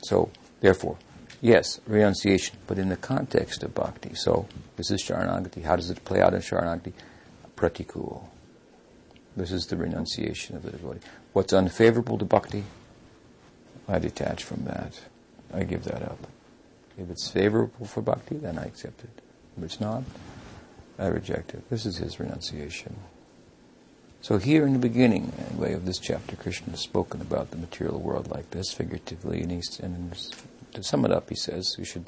[0.03, 0.31] So,
[0.61, 0.97] therefore,
[1.41, 4.15] yes, renunciation, but in the context of bhakti.
[4.15, 4.47] So,
[4.77, 5.63] this is Sharanagati.
[5.63, 6.93] How does it play out in Sharanagati?
[7.57, 8.25] Pratikul.
[9.37, 11.01] This is the renunciation of the devotee.
[11.33, 12.65] What's unfavorable to bhakti,
[13.89, 15.01] I detach from that.
[15.53, 16.27] I give that up.
[16.99, 19.23] If it's favorable for bhakti, then I accept it.
[19.57, 20.05] If it's not,
[20.99, 21.69] I reject it.
[21.71, 22.97] This is his renunciation.
[24.23, 27.99] So here in the beginning, anyway, of this chapter, Krishna has spoken about the material
[27.99, 30.15] world like this, figuratively, and, he's, and
[30.75, 32.05] to sum it up, he says we should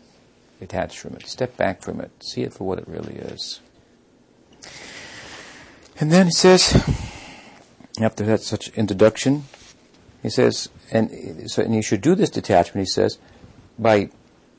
[0.61, 3.61] detach from it, step back from it, see it for what it really is.
[5.99, 6.75] And then he says,
[8.01, 9.45] after that such introduction,
[10.23, 13.19] he says, and so and you should do this detachment, he says,
[13.79, 14.11] by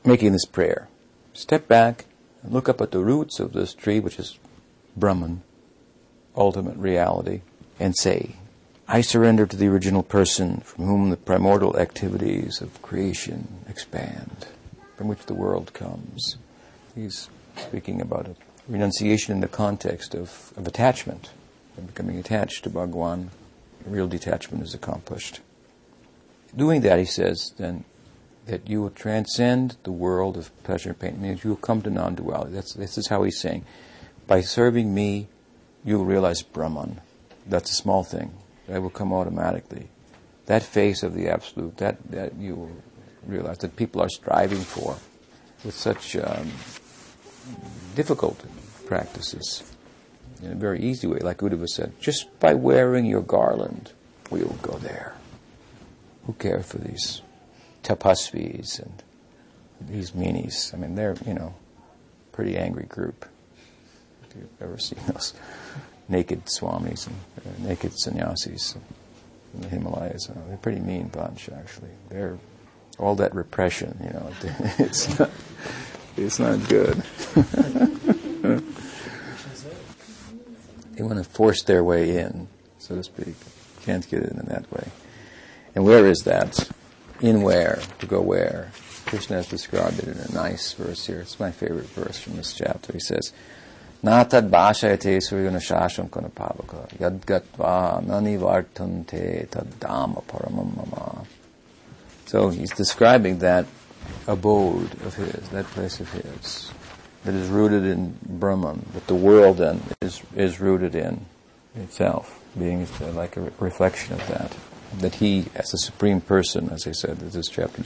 [0.04, 0.88] making this prayer.
[1.32, 2.04] Step back
[2.42, 4.38] and look up at the roots of this tree, which is
[4.96, 5.42] Brahman,
[6.36, 7.42] ultimate reality,
[7.78, 8.36] and say,
[8.86, 14.46] I surrender to the original person from whom the primordial activities of creation expand,
[14.96, 16.36] from which the world comes.
[16.94, 18.36] He's speaking about a
[18.68, 21.30] renunciation in the context of, of attachment
[21.76, 23.30] and becoming attached to Bhagwan.
[23.86, 25.40] Real detachment is accomplished.
[26.56, 27.84] Doing that, he says, then,
[28.46, 31.14] that you will transcend the world of pleasure and pain.
[31.14, 32.52] It means you will come to non-duality.
[32.52, 33.64] That's, this is how he's saying.
[34.26, 35.28] By serving me,
[35.84, 37.00] you will realize Brahman.
[37.46, 38.32] That's a small thing.
[38.68, 39.88] That will come automatically.
[40.46, 42.76] That face of the Absolute, that, that you will
[43.26, 44.96] realize that people are striving for
[45.64, 46.50] with such um,
[47.94, 48.42] difficult
[48.86, 49.62] practices
[50.42, 51.92] in a very easy way, like Uddhava said.
[52.00, 53.92] Just by wearing your garland,
[54.30, 55.14] we will go there.
[56.26, 57.22] Who cares for these
[57.82, 59.02] tapasvis and
[59.80, 60.72] these meanies?
[60.74, 61.54] I mean, they're, you know,
[62.32, 63.26] pretty angry group.
[64.36, 65.34] You've ever seen those
[66.08, 68.76] naked swamis and uh, naked sannyasis
[69.54, 70.28] in the Himalayas.
[70.28, 71.90] Uh, they're a pretty mean bunch, actually.
[72.08, 72.38] They're
[72.98, 74.30] all that repression, you know.
[74.78, 75.30] It's not,
[76.16, 77.02] it's not good.
[80.94, 83.34] they want to force their way in, so to speak.
[83.82, 84.88] Can't get in in that way.
[85.74, 86.70] And where is that?
[87.20, 87.80] In where?
[87.98, 88.70] To go where?
[89.06, 91.20] Krishna has described it in a nice verse here.
[91.20, 92.92] It's my favorite verse from this chapter.
[92.92, 93.32] He says,
[94.04, 101.24] Natad bhashayate suryana shashankana pavaka yadgatva nanivartante taddama paramam mama.
[102.26, 103.64] So he's describing that
[104.26, 106.70] abode of his, that place of his.
[107.24, 111.24] that is rooted in Brahman, that the world then is, is rooted in
[111.74, 114.54] itself, being uh, like a reflection of that.
[114.98, 117.82] That he, as the supreme person, as I said, as this chapter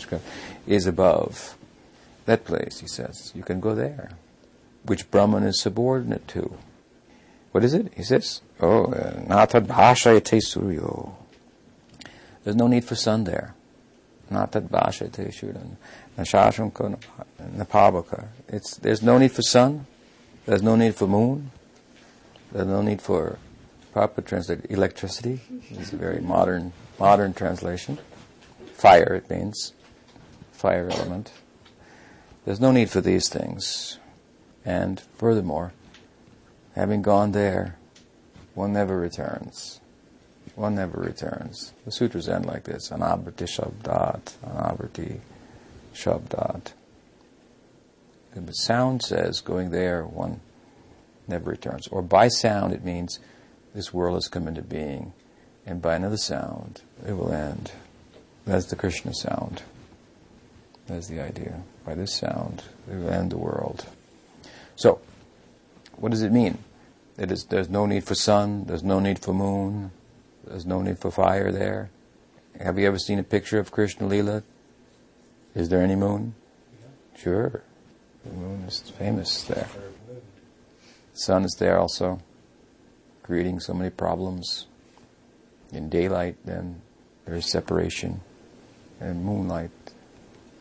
[0.67, 1.57] is above.
[2.27, 4.11] That place, he says, you can go there,
[4.89, 6.57] which Brahman is subordinate to.
[7.53, 7.93] What is it?
[7.97, 11.15] He says, oh, uh, natad bhashayate suryo.
[12.45, 13.55] There's no need for sun there.
[14.31, 15.77] Natad bhashayate suryo.
[16.19, 16.99] Nashashramka
[17.57, 18.27] napabaka.
[18.49, 19.87] It's, there's no need for sun.
[20.47, 21.51] There's no need for moon.
[22.53, 23.39] There's no need for
[23.93, 24.67] proper translation.
[24.71, 27.99] Electricity is a very modern, modern translation.
[28.75, 29.73] Fire, it means.
[30.53, 31.33] Fire element.
[32.45, 33.99] There's no need for these things.
[34.65, 35.73] And furthermore,
[36.75, 37.77] having gone there,
[38.55, 39.81] one never returns.
[40.55, 41.73] One never returns.
[41.85, 45.21] The sutras end like this: Anabriti Shabdat, Anabriti
[45.95, 46.73] Shabdat.
[48.35, 50.41] The sound says going there, one
[51.27, 51.89] never returns.
[51.89, 53.19] Or by sound, it means
[53.75, 55.13] this world has come into being,
[55.67, 57.73] and by another sound, it will end.
[58.45, 59.63] That's the Krishna sound.
[60.87, 61.63] That's the idea.
[61.85, 63.87] By this sound, it will end the world.
[64.79, 65.01] So,
[65.97, 66.59] what does it mean?
[67.19, 69.91] It is, there's no need for sun, there's no need for moon,
[70.47, 71.91] there's no need for fire there.
[72.61, 74.45] Have you ever seen a picture of Krishna Lila?
[75.57, 76.37] Is there any moon?
[77.17, 77.65] Sure.
[78.25, 79.67] The moon is famous there.
[80.07, 82.21] The sun is there also,
[83.25, 84.69] creating so many problems.
[85.73, 86.83] In daylight, then,
[87.25, 88.21] there is separation.
[89.01, 89.73] In moonlight,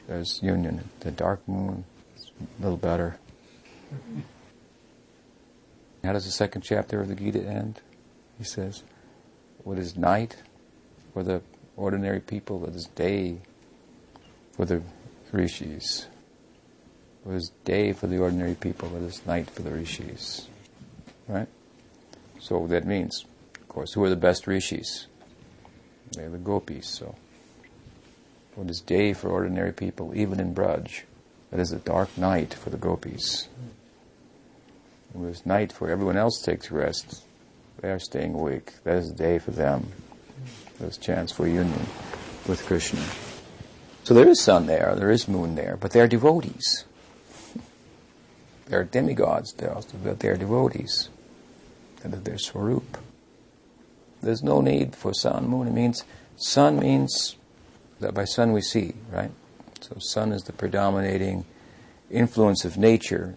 [0.07, 0.89] there's union.
[1.01, 3.20] The dark moon is a little better.
[6.03, 7.81] How does the second chapter of the Gita end?
[8.38, 8.83] He says,
[9.63, 10.38] What is night
[11.13, 11.41] for the
[11.75, 12.59] ordinary people?
[12.59, 13.39] What is day
[14.53, 14.81] for the
[15.31, 16.07] rishis?
[17.23, 18.89] What is day for the ordinary people?
[18.89, 20.47] What is night for the rishis?
[21.27, 21.47] Right?
[22.39, 23.25] So that means,
[23.55, 25.07] of course, who are the best rishis?
[26.11, 26.88] They're the gopis.
[26.88, 27.15] So,
[28.55, 31.01] what is day for ordinary people, even in Braj?
[31.51, 33.47] That is a dark night for the gopis.
[35.18, 37.24] It was night for everyone else takes rest.
[37.82, 38.74] They are staying awake.
[38.84, 39.91] That is the day for them.
[40.80, 41.88] There's chance for union
[42.47, 43.03] with Krishna.
[44.03, 46.86] So there is sun there, there is moon there, but they are devotees.
[48.68, 51.09] They are demigods but they are devotees.
[52.03, 52.99] Is their swarup.
[54.22, 55.68] There's no need for sun, moon.
[55.68, 56.03] It means
[56.36, 57.36] sun means
[57.99, 59.32] that by sun we see, right?
[59.82, 61.45] So sun is the predominating
[62.11, 63.36] influence of nature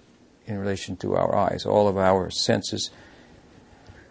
[0.50, 1.64] in relation to our eyes.
[1.64, 2.90] All of our senses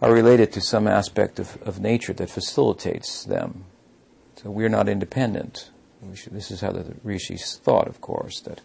[0.02, 3.66] are related to some aspect of, of nature that facilitates them.
[4.38, 5.70] So we're not independent.
[6.02, 8.62] We should, this is how the rishis thought, of course, that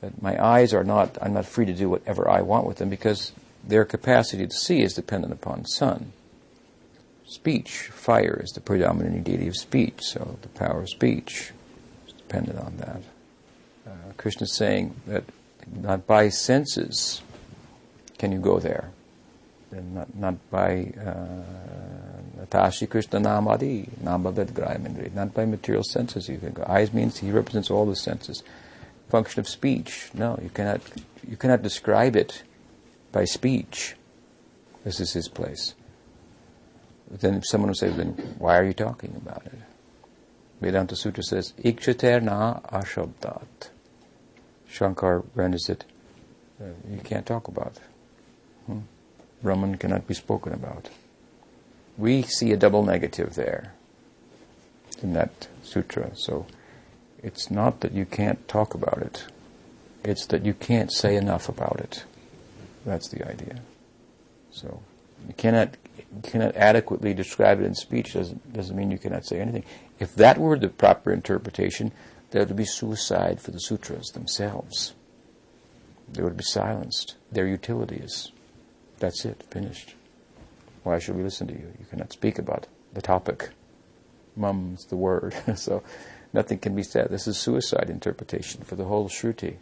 [0.00, 2.88] that my eyes are not I'm not free to do whatever I want with them
[2.88, 3.32] because
[3.64, 6.12] their capacity to see is dependent upon sun.
[7.26, 11.52] Speech, fire is the predominant deity of speech, so the power of speech
[12.06, 13.02] is dependent on that.
[13.86, 15.24] Uh, Krishna is saying that
[15.74, 17.22] not by senses
[18.18, 18.90] can you go there.
[19.70, 26.64] And not, not by uh, Krishna Namadi, Nambabed Not by material senses you can go.
[26.66, 28.42] Eyes means he represents all the senses.
[29.10, 30.10] Function of speech.
[30.14, 30.80] No, you cannot
[31.26, 32.42] you cannot describe it
[33.12, 33.94] by speech.
[34.84, 35.74] This is his place.
[37.10, 39.58] But then someone will say, then why are you talking about it?
[40.60, 43.70] Vedanta Sutra says, Ikshiter na ashabdat.
[44.68, 45.84] Shankar renders it,
[46.60, 47.78] uh, you can't talk about.
[48.66, 48.80] Hmm?
[49.42, 50.90] Brahman cannot be spoken about.
[51.96, 53.74] We see a double negative there
[55.02, 56.10] in that sutra.
[56.14, 56.46] So
[57.22, 59.26] it's not that you can't talk about it,
[60.04, 62.04] it's that you can't say enough about it.
[62.84, 63.60] That's the idea.
[64.50, 64.80] So
[65.26, 69.40] you cannot you cannot adequately describe it in speech doesn't doesn't mean you cannot say
[69.40, 69.64] anything.
[69.98, 71.92] If that were the proper interpretation,
[72.30, 74.94] there would be suicide for the sutras themselves.
[76.12, 77.16] They would be silenced.
[77.30, 78.32] Their utility is
[78.98, 79.94] that's it, finished.
[80.82, 81.72] Why should we listen to you?
[81.78, 83.50] You cannot speak about the topic.
[84.36, 85.34] Mum's the word.
[85.56, 85.82] so
[86.32, 87.08] nothing can be said.
[87.10, 89.56] This is suicide interpretation for the whole Shruti.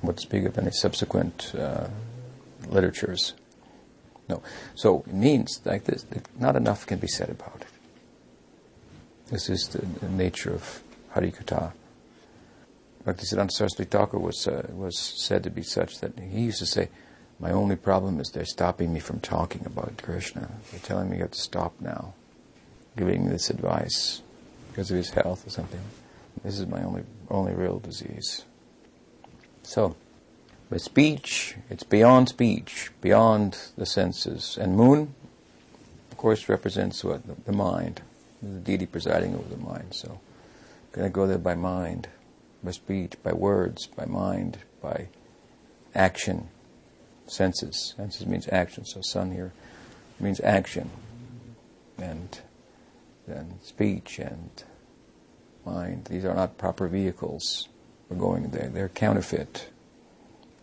[0.00, 1.88] What speak of any subsequent uh,
[2.68, 3.34] literatures.
[4.28, 4.42] No.
[4.74, 6.04] So it means like this,
[6.38, 7.66] not enough can be said about it.
[9.30, 10.82] This is the, the nature of
[11.16, 11.72] Harikatha.
[13.04, 16.88] Bhaktisiddhanta Saraswati Thakur was, uh, was said to be such that he used to say,
[17.38, 20.50] My only problem is they're stopping me from talking about Krishna.
[20.70, 22.14] They're telling me you have to stop now,
[22.96, 24.22] giving this advice
[24.68, 25.80] because of his health or something.
[26.42, 28.44] This is my only, only real disease.
[29.62, 29.96] So,
[30.68, 34.58] By speech, it's beyond speech, beyond the senses.
[34.60, 35.14] And moon,
[36.10, 37.24] of course, represents what?
[37.26, 38.02] The, the mind.
[38.42, 39.94] The deity presiding over the mind.
[39.94, 40.20] So,
[41.04, 42.08] to go there by mind,
[42.62, 45.08] by speech, by words, by mind, by
[45.94, 46.48] action,
[47.26, 47.94] senses.
[47.96, 48.84] Senses means action.
[48.84, 49.52] So, sun here
[50.20, 50.90] means action.
[51.98, 52.38] And
[53.26, 54.62] then speech and
[55.64, 56.06] mind.
[56.06, 57.68] These are not proper vehicles
[58.08, 58.68] for going there.
[58.68, 59.68] They're counterfeit.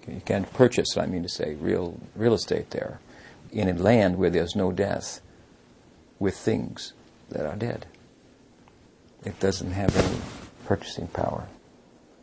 [0.08, 3.00] You can't purchase, I mean to say, real real estate there
[3.52, 5.22] in a land where there's no death
[6.20, 6.94] with things
[7.30, 7.86] that are dead.
[9.26, 10.17] It doesn't have any
[10.65, 11.47] purchasing power.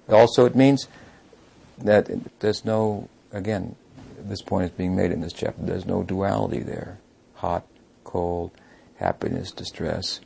[0.08, 0.88] Also, it means
[1.78, 3.76] that there's no, again,
[4.18, 6.98] this point is being made in this chapter, there's no duality there.
[7.36, 7.66] Hot,
[8.04, 8.50] cold,
[8.96, 10.20] happiness, distress.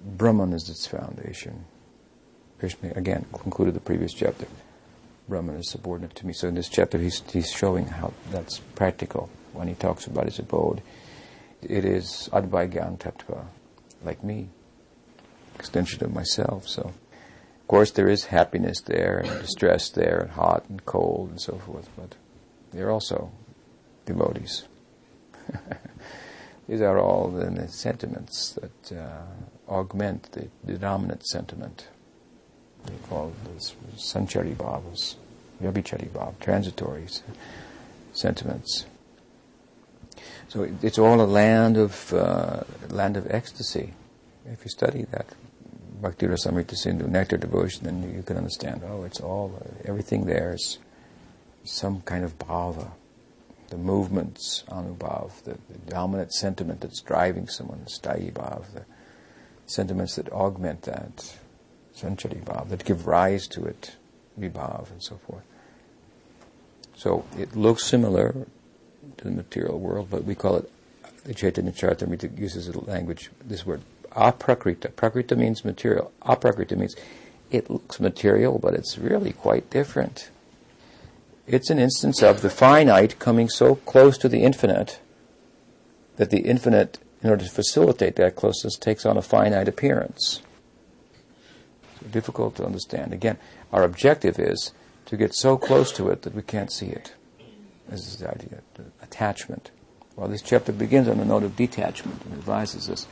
[0.00, 1.64] Brahman is its foundation.
[2.58, 4.46] Krishna, again, concluded the previous chapter.
[5.28, 6.32] Brahman is subordinate to me.
[6.32, 10.38] So in this chapter, he's, he's showing how that's practical when he talks about his
[10.38, 10.80] abode.
[11.62, 13.44] It is Advaigyan Tattva,
[14.02, 14.48] like me,
[15.58, 16.68] extension of myself.
[16.68, 21.40] So, of course, there is happiness there, and distress there, and hot and cold, and
[21.40, 22.14] so forth, but
[22.72, 23.30] they're also
[24.06, 24.64] devotees.
[26.68, 31.88] These are all the sentiments that uh, augment the, the dominant sentiment.
[32.86, 35.16] We call this sanchari bhavas,
[35.62, 37.06] vyabhichari bhav, transitory
[38.12, 38.86] sentiments.
[40.48, 43.94] So it, it's all a land of uh, land of ecstasy.
[44.46, 45.26] If you study that
[46.00, 48.82] Bhakti Rasamrita Sindhu, nectar devotion, then you, can understand.
[48.86, 50.78] Oh, it's all everything there is
[51.64, 52.90] some kind of bhava,
[53.68, 58.84] the movements, anubhav, the, the dominant sentiment that's driving someone, sthayi bhav, the
[59.66, 61.36] sentiments that augment that,
[61.96, 63.96] sanchari bhav, that give rise to it,
[64.38, 65.44] vibhav, and so forth.
[66.96, 68.46] So it looks similar
[69.18, 70.72] to the material world, but we call it,
[71.24, 73.82] the Chaitanya Charitamrita uses the language, this word,
[74.18, 74.90] aprakrita.
[74.92, 76.12] Prakrita means material.
[76.22, 76.96] Aprakrita means
[77.50, 80.30] it looks material, but it's really quite different.
[81.46, 85.00] It's an instance of the finite coming so close to the infinite
[86.16, 90.42] that the infinite, in order to facilitate that closeness, takes on a finite appearance.
[92.10, 93.12] Difficult to understand.
[93.12, 93.38] Again,
[93.72, 94.72] our objective is
[95.06, 97.14] to get so close to it that we can't see it.
[97.88, 99.70] This is the idea, the attachment.
[100.16, 103.06] Well, this chapter begins on a note of detachment and advises us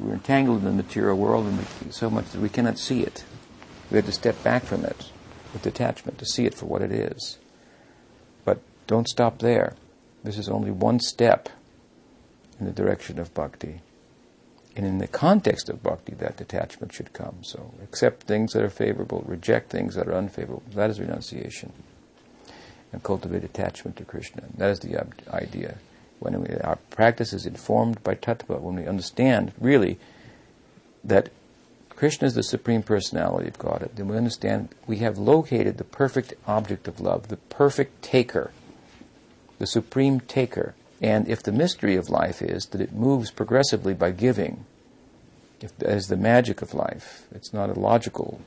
[0.00, 3.24] we're entangled in the material world and so much that we cannot see it.
[3.90, 5.10] We have to step back from it
[5.52, 7.38] with detachment to see it for what it is.
[8.44, 9.74] But don't stop there.
[10.22, 11.48] This is only one step
[12.58, 13.80] in the direction of bhakti.
[14.76, 17.38] And in the context of bhakti, that detachment should come.
[17.42, 20.62] So accept things that are favorable, reject things that are unfavorable.
[20.74, 21.72] That is renunciation.
[22.92, 24.44] And cultivate attachment to Krishna.
[24.56, 25.78] That is the um, idea
[26.20, 29.98] when we, our practice is informed by tattva, when we understand really
[31.02, 31.30] that
[31.88, 36.34] Krishna is the Supreme Personality of God, then we understand we have located the perfect
[36.46, 38.52] object of love, the perfect taker,
[39.58, 40.74] the supreme taker.
[41.02, 44.64] And if the mystery of life is that it moves progressively by giving,
[45.60, 48.40] if is the magic of life, it's not a logical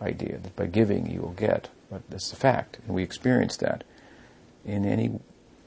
[0.00, 3.84] idea that by giving you will get, but that's the fact, and we experience that
[4.64, 5.18] in any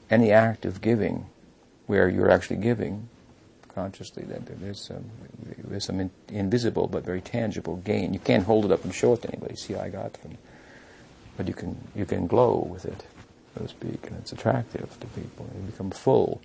[0.08, 1.26] any act of giving
[1.86, 3.08] where you're actually giving
[3.76, 5.04] consciously, that there's some,
[5.58, 8.14] there's some in, invisible but very tangible gain.
[8.14, 9.54] You can't hold it up and show it to anybody.
[9.54, 10.38] See, I got from,
[11.36, 13.04] but you can you can glow with it,
[13.54, 15.46] so to speak, and it's attractive to people.
[15.54, 16.40] You become full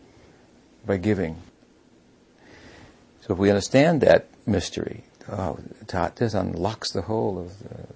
[0.85, 1.37] by giving.
[3.21, 5.59] So if we understand that mystery, oh,
[6.15, 7.87] this unlocks the whole of the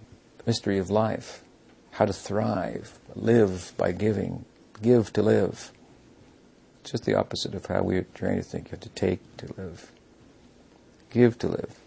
[0.45, 1.43] mystery of life.
[1.91, 4.45] How to thrive, live by giving,
[4.81, 5.71] give to live.
[6.85, 8.65] Just the opposite of how we're trained to think.
[8.65, 9.91] You have to take to live,
[11.09, 11.79] give to live.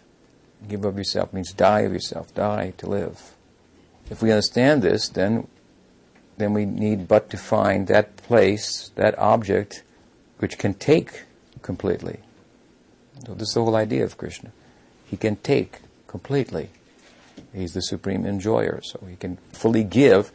[0.67, 3.33] Give of yourself means die of yourself, die to live.
[4.09, 5.47] If we understand this, then
[6.37, 9.83] then we need but to find that place, that object,
[10.39, 11.23] which can take
[11.61, 12.19] completely.
[13.25, 14.51] So this is the whole idea of Krishna.
[15.05, 16.69] He can take completely.
[17.53, 20.31] He's the supreme enjoyer, so he can fully give.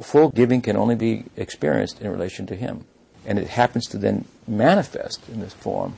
[0.00, 2.84] Full giving can only be experienced in relation to him
[3.26, 5.94] and it happens to then manifest in this form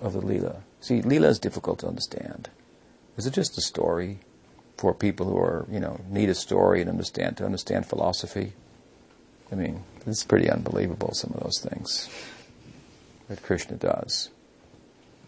[0.00, 0.60] of the Leela.
[0.80, 2.48] See, Leela is difficult to understand.
[3.16, 4.18] Is it just a story
[4.76, 8.52] for people who are, you know, need a story and understand to understand philosophy?
[9.52, 12.08] I mean, it's pretty unbelievable, some of those things
[13.28, 14.30] that Krishna does.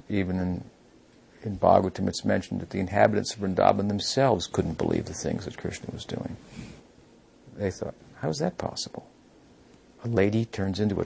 [0.09, 0.64] Even in,
[1.42, 5.59] in Bhagavatam, it's mentioned that the inhabitants of Vrindavan themselves couldn't believe the things that
[5.59, 6.36] Krishna was doing.
[7.57, 9.07] They thought, How is that possible?
[10.05, 11.05] A lady turns into a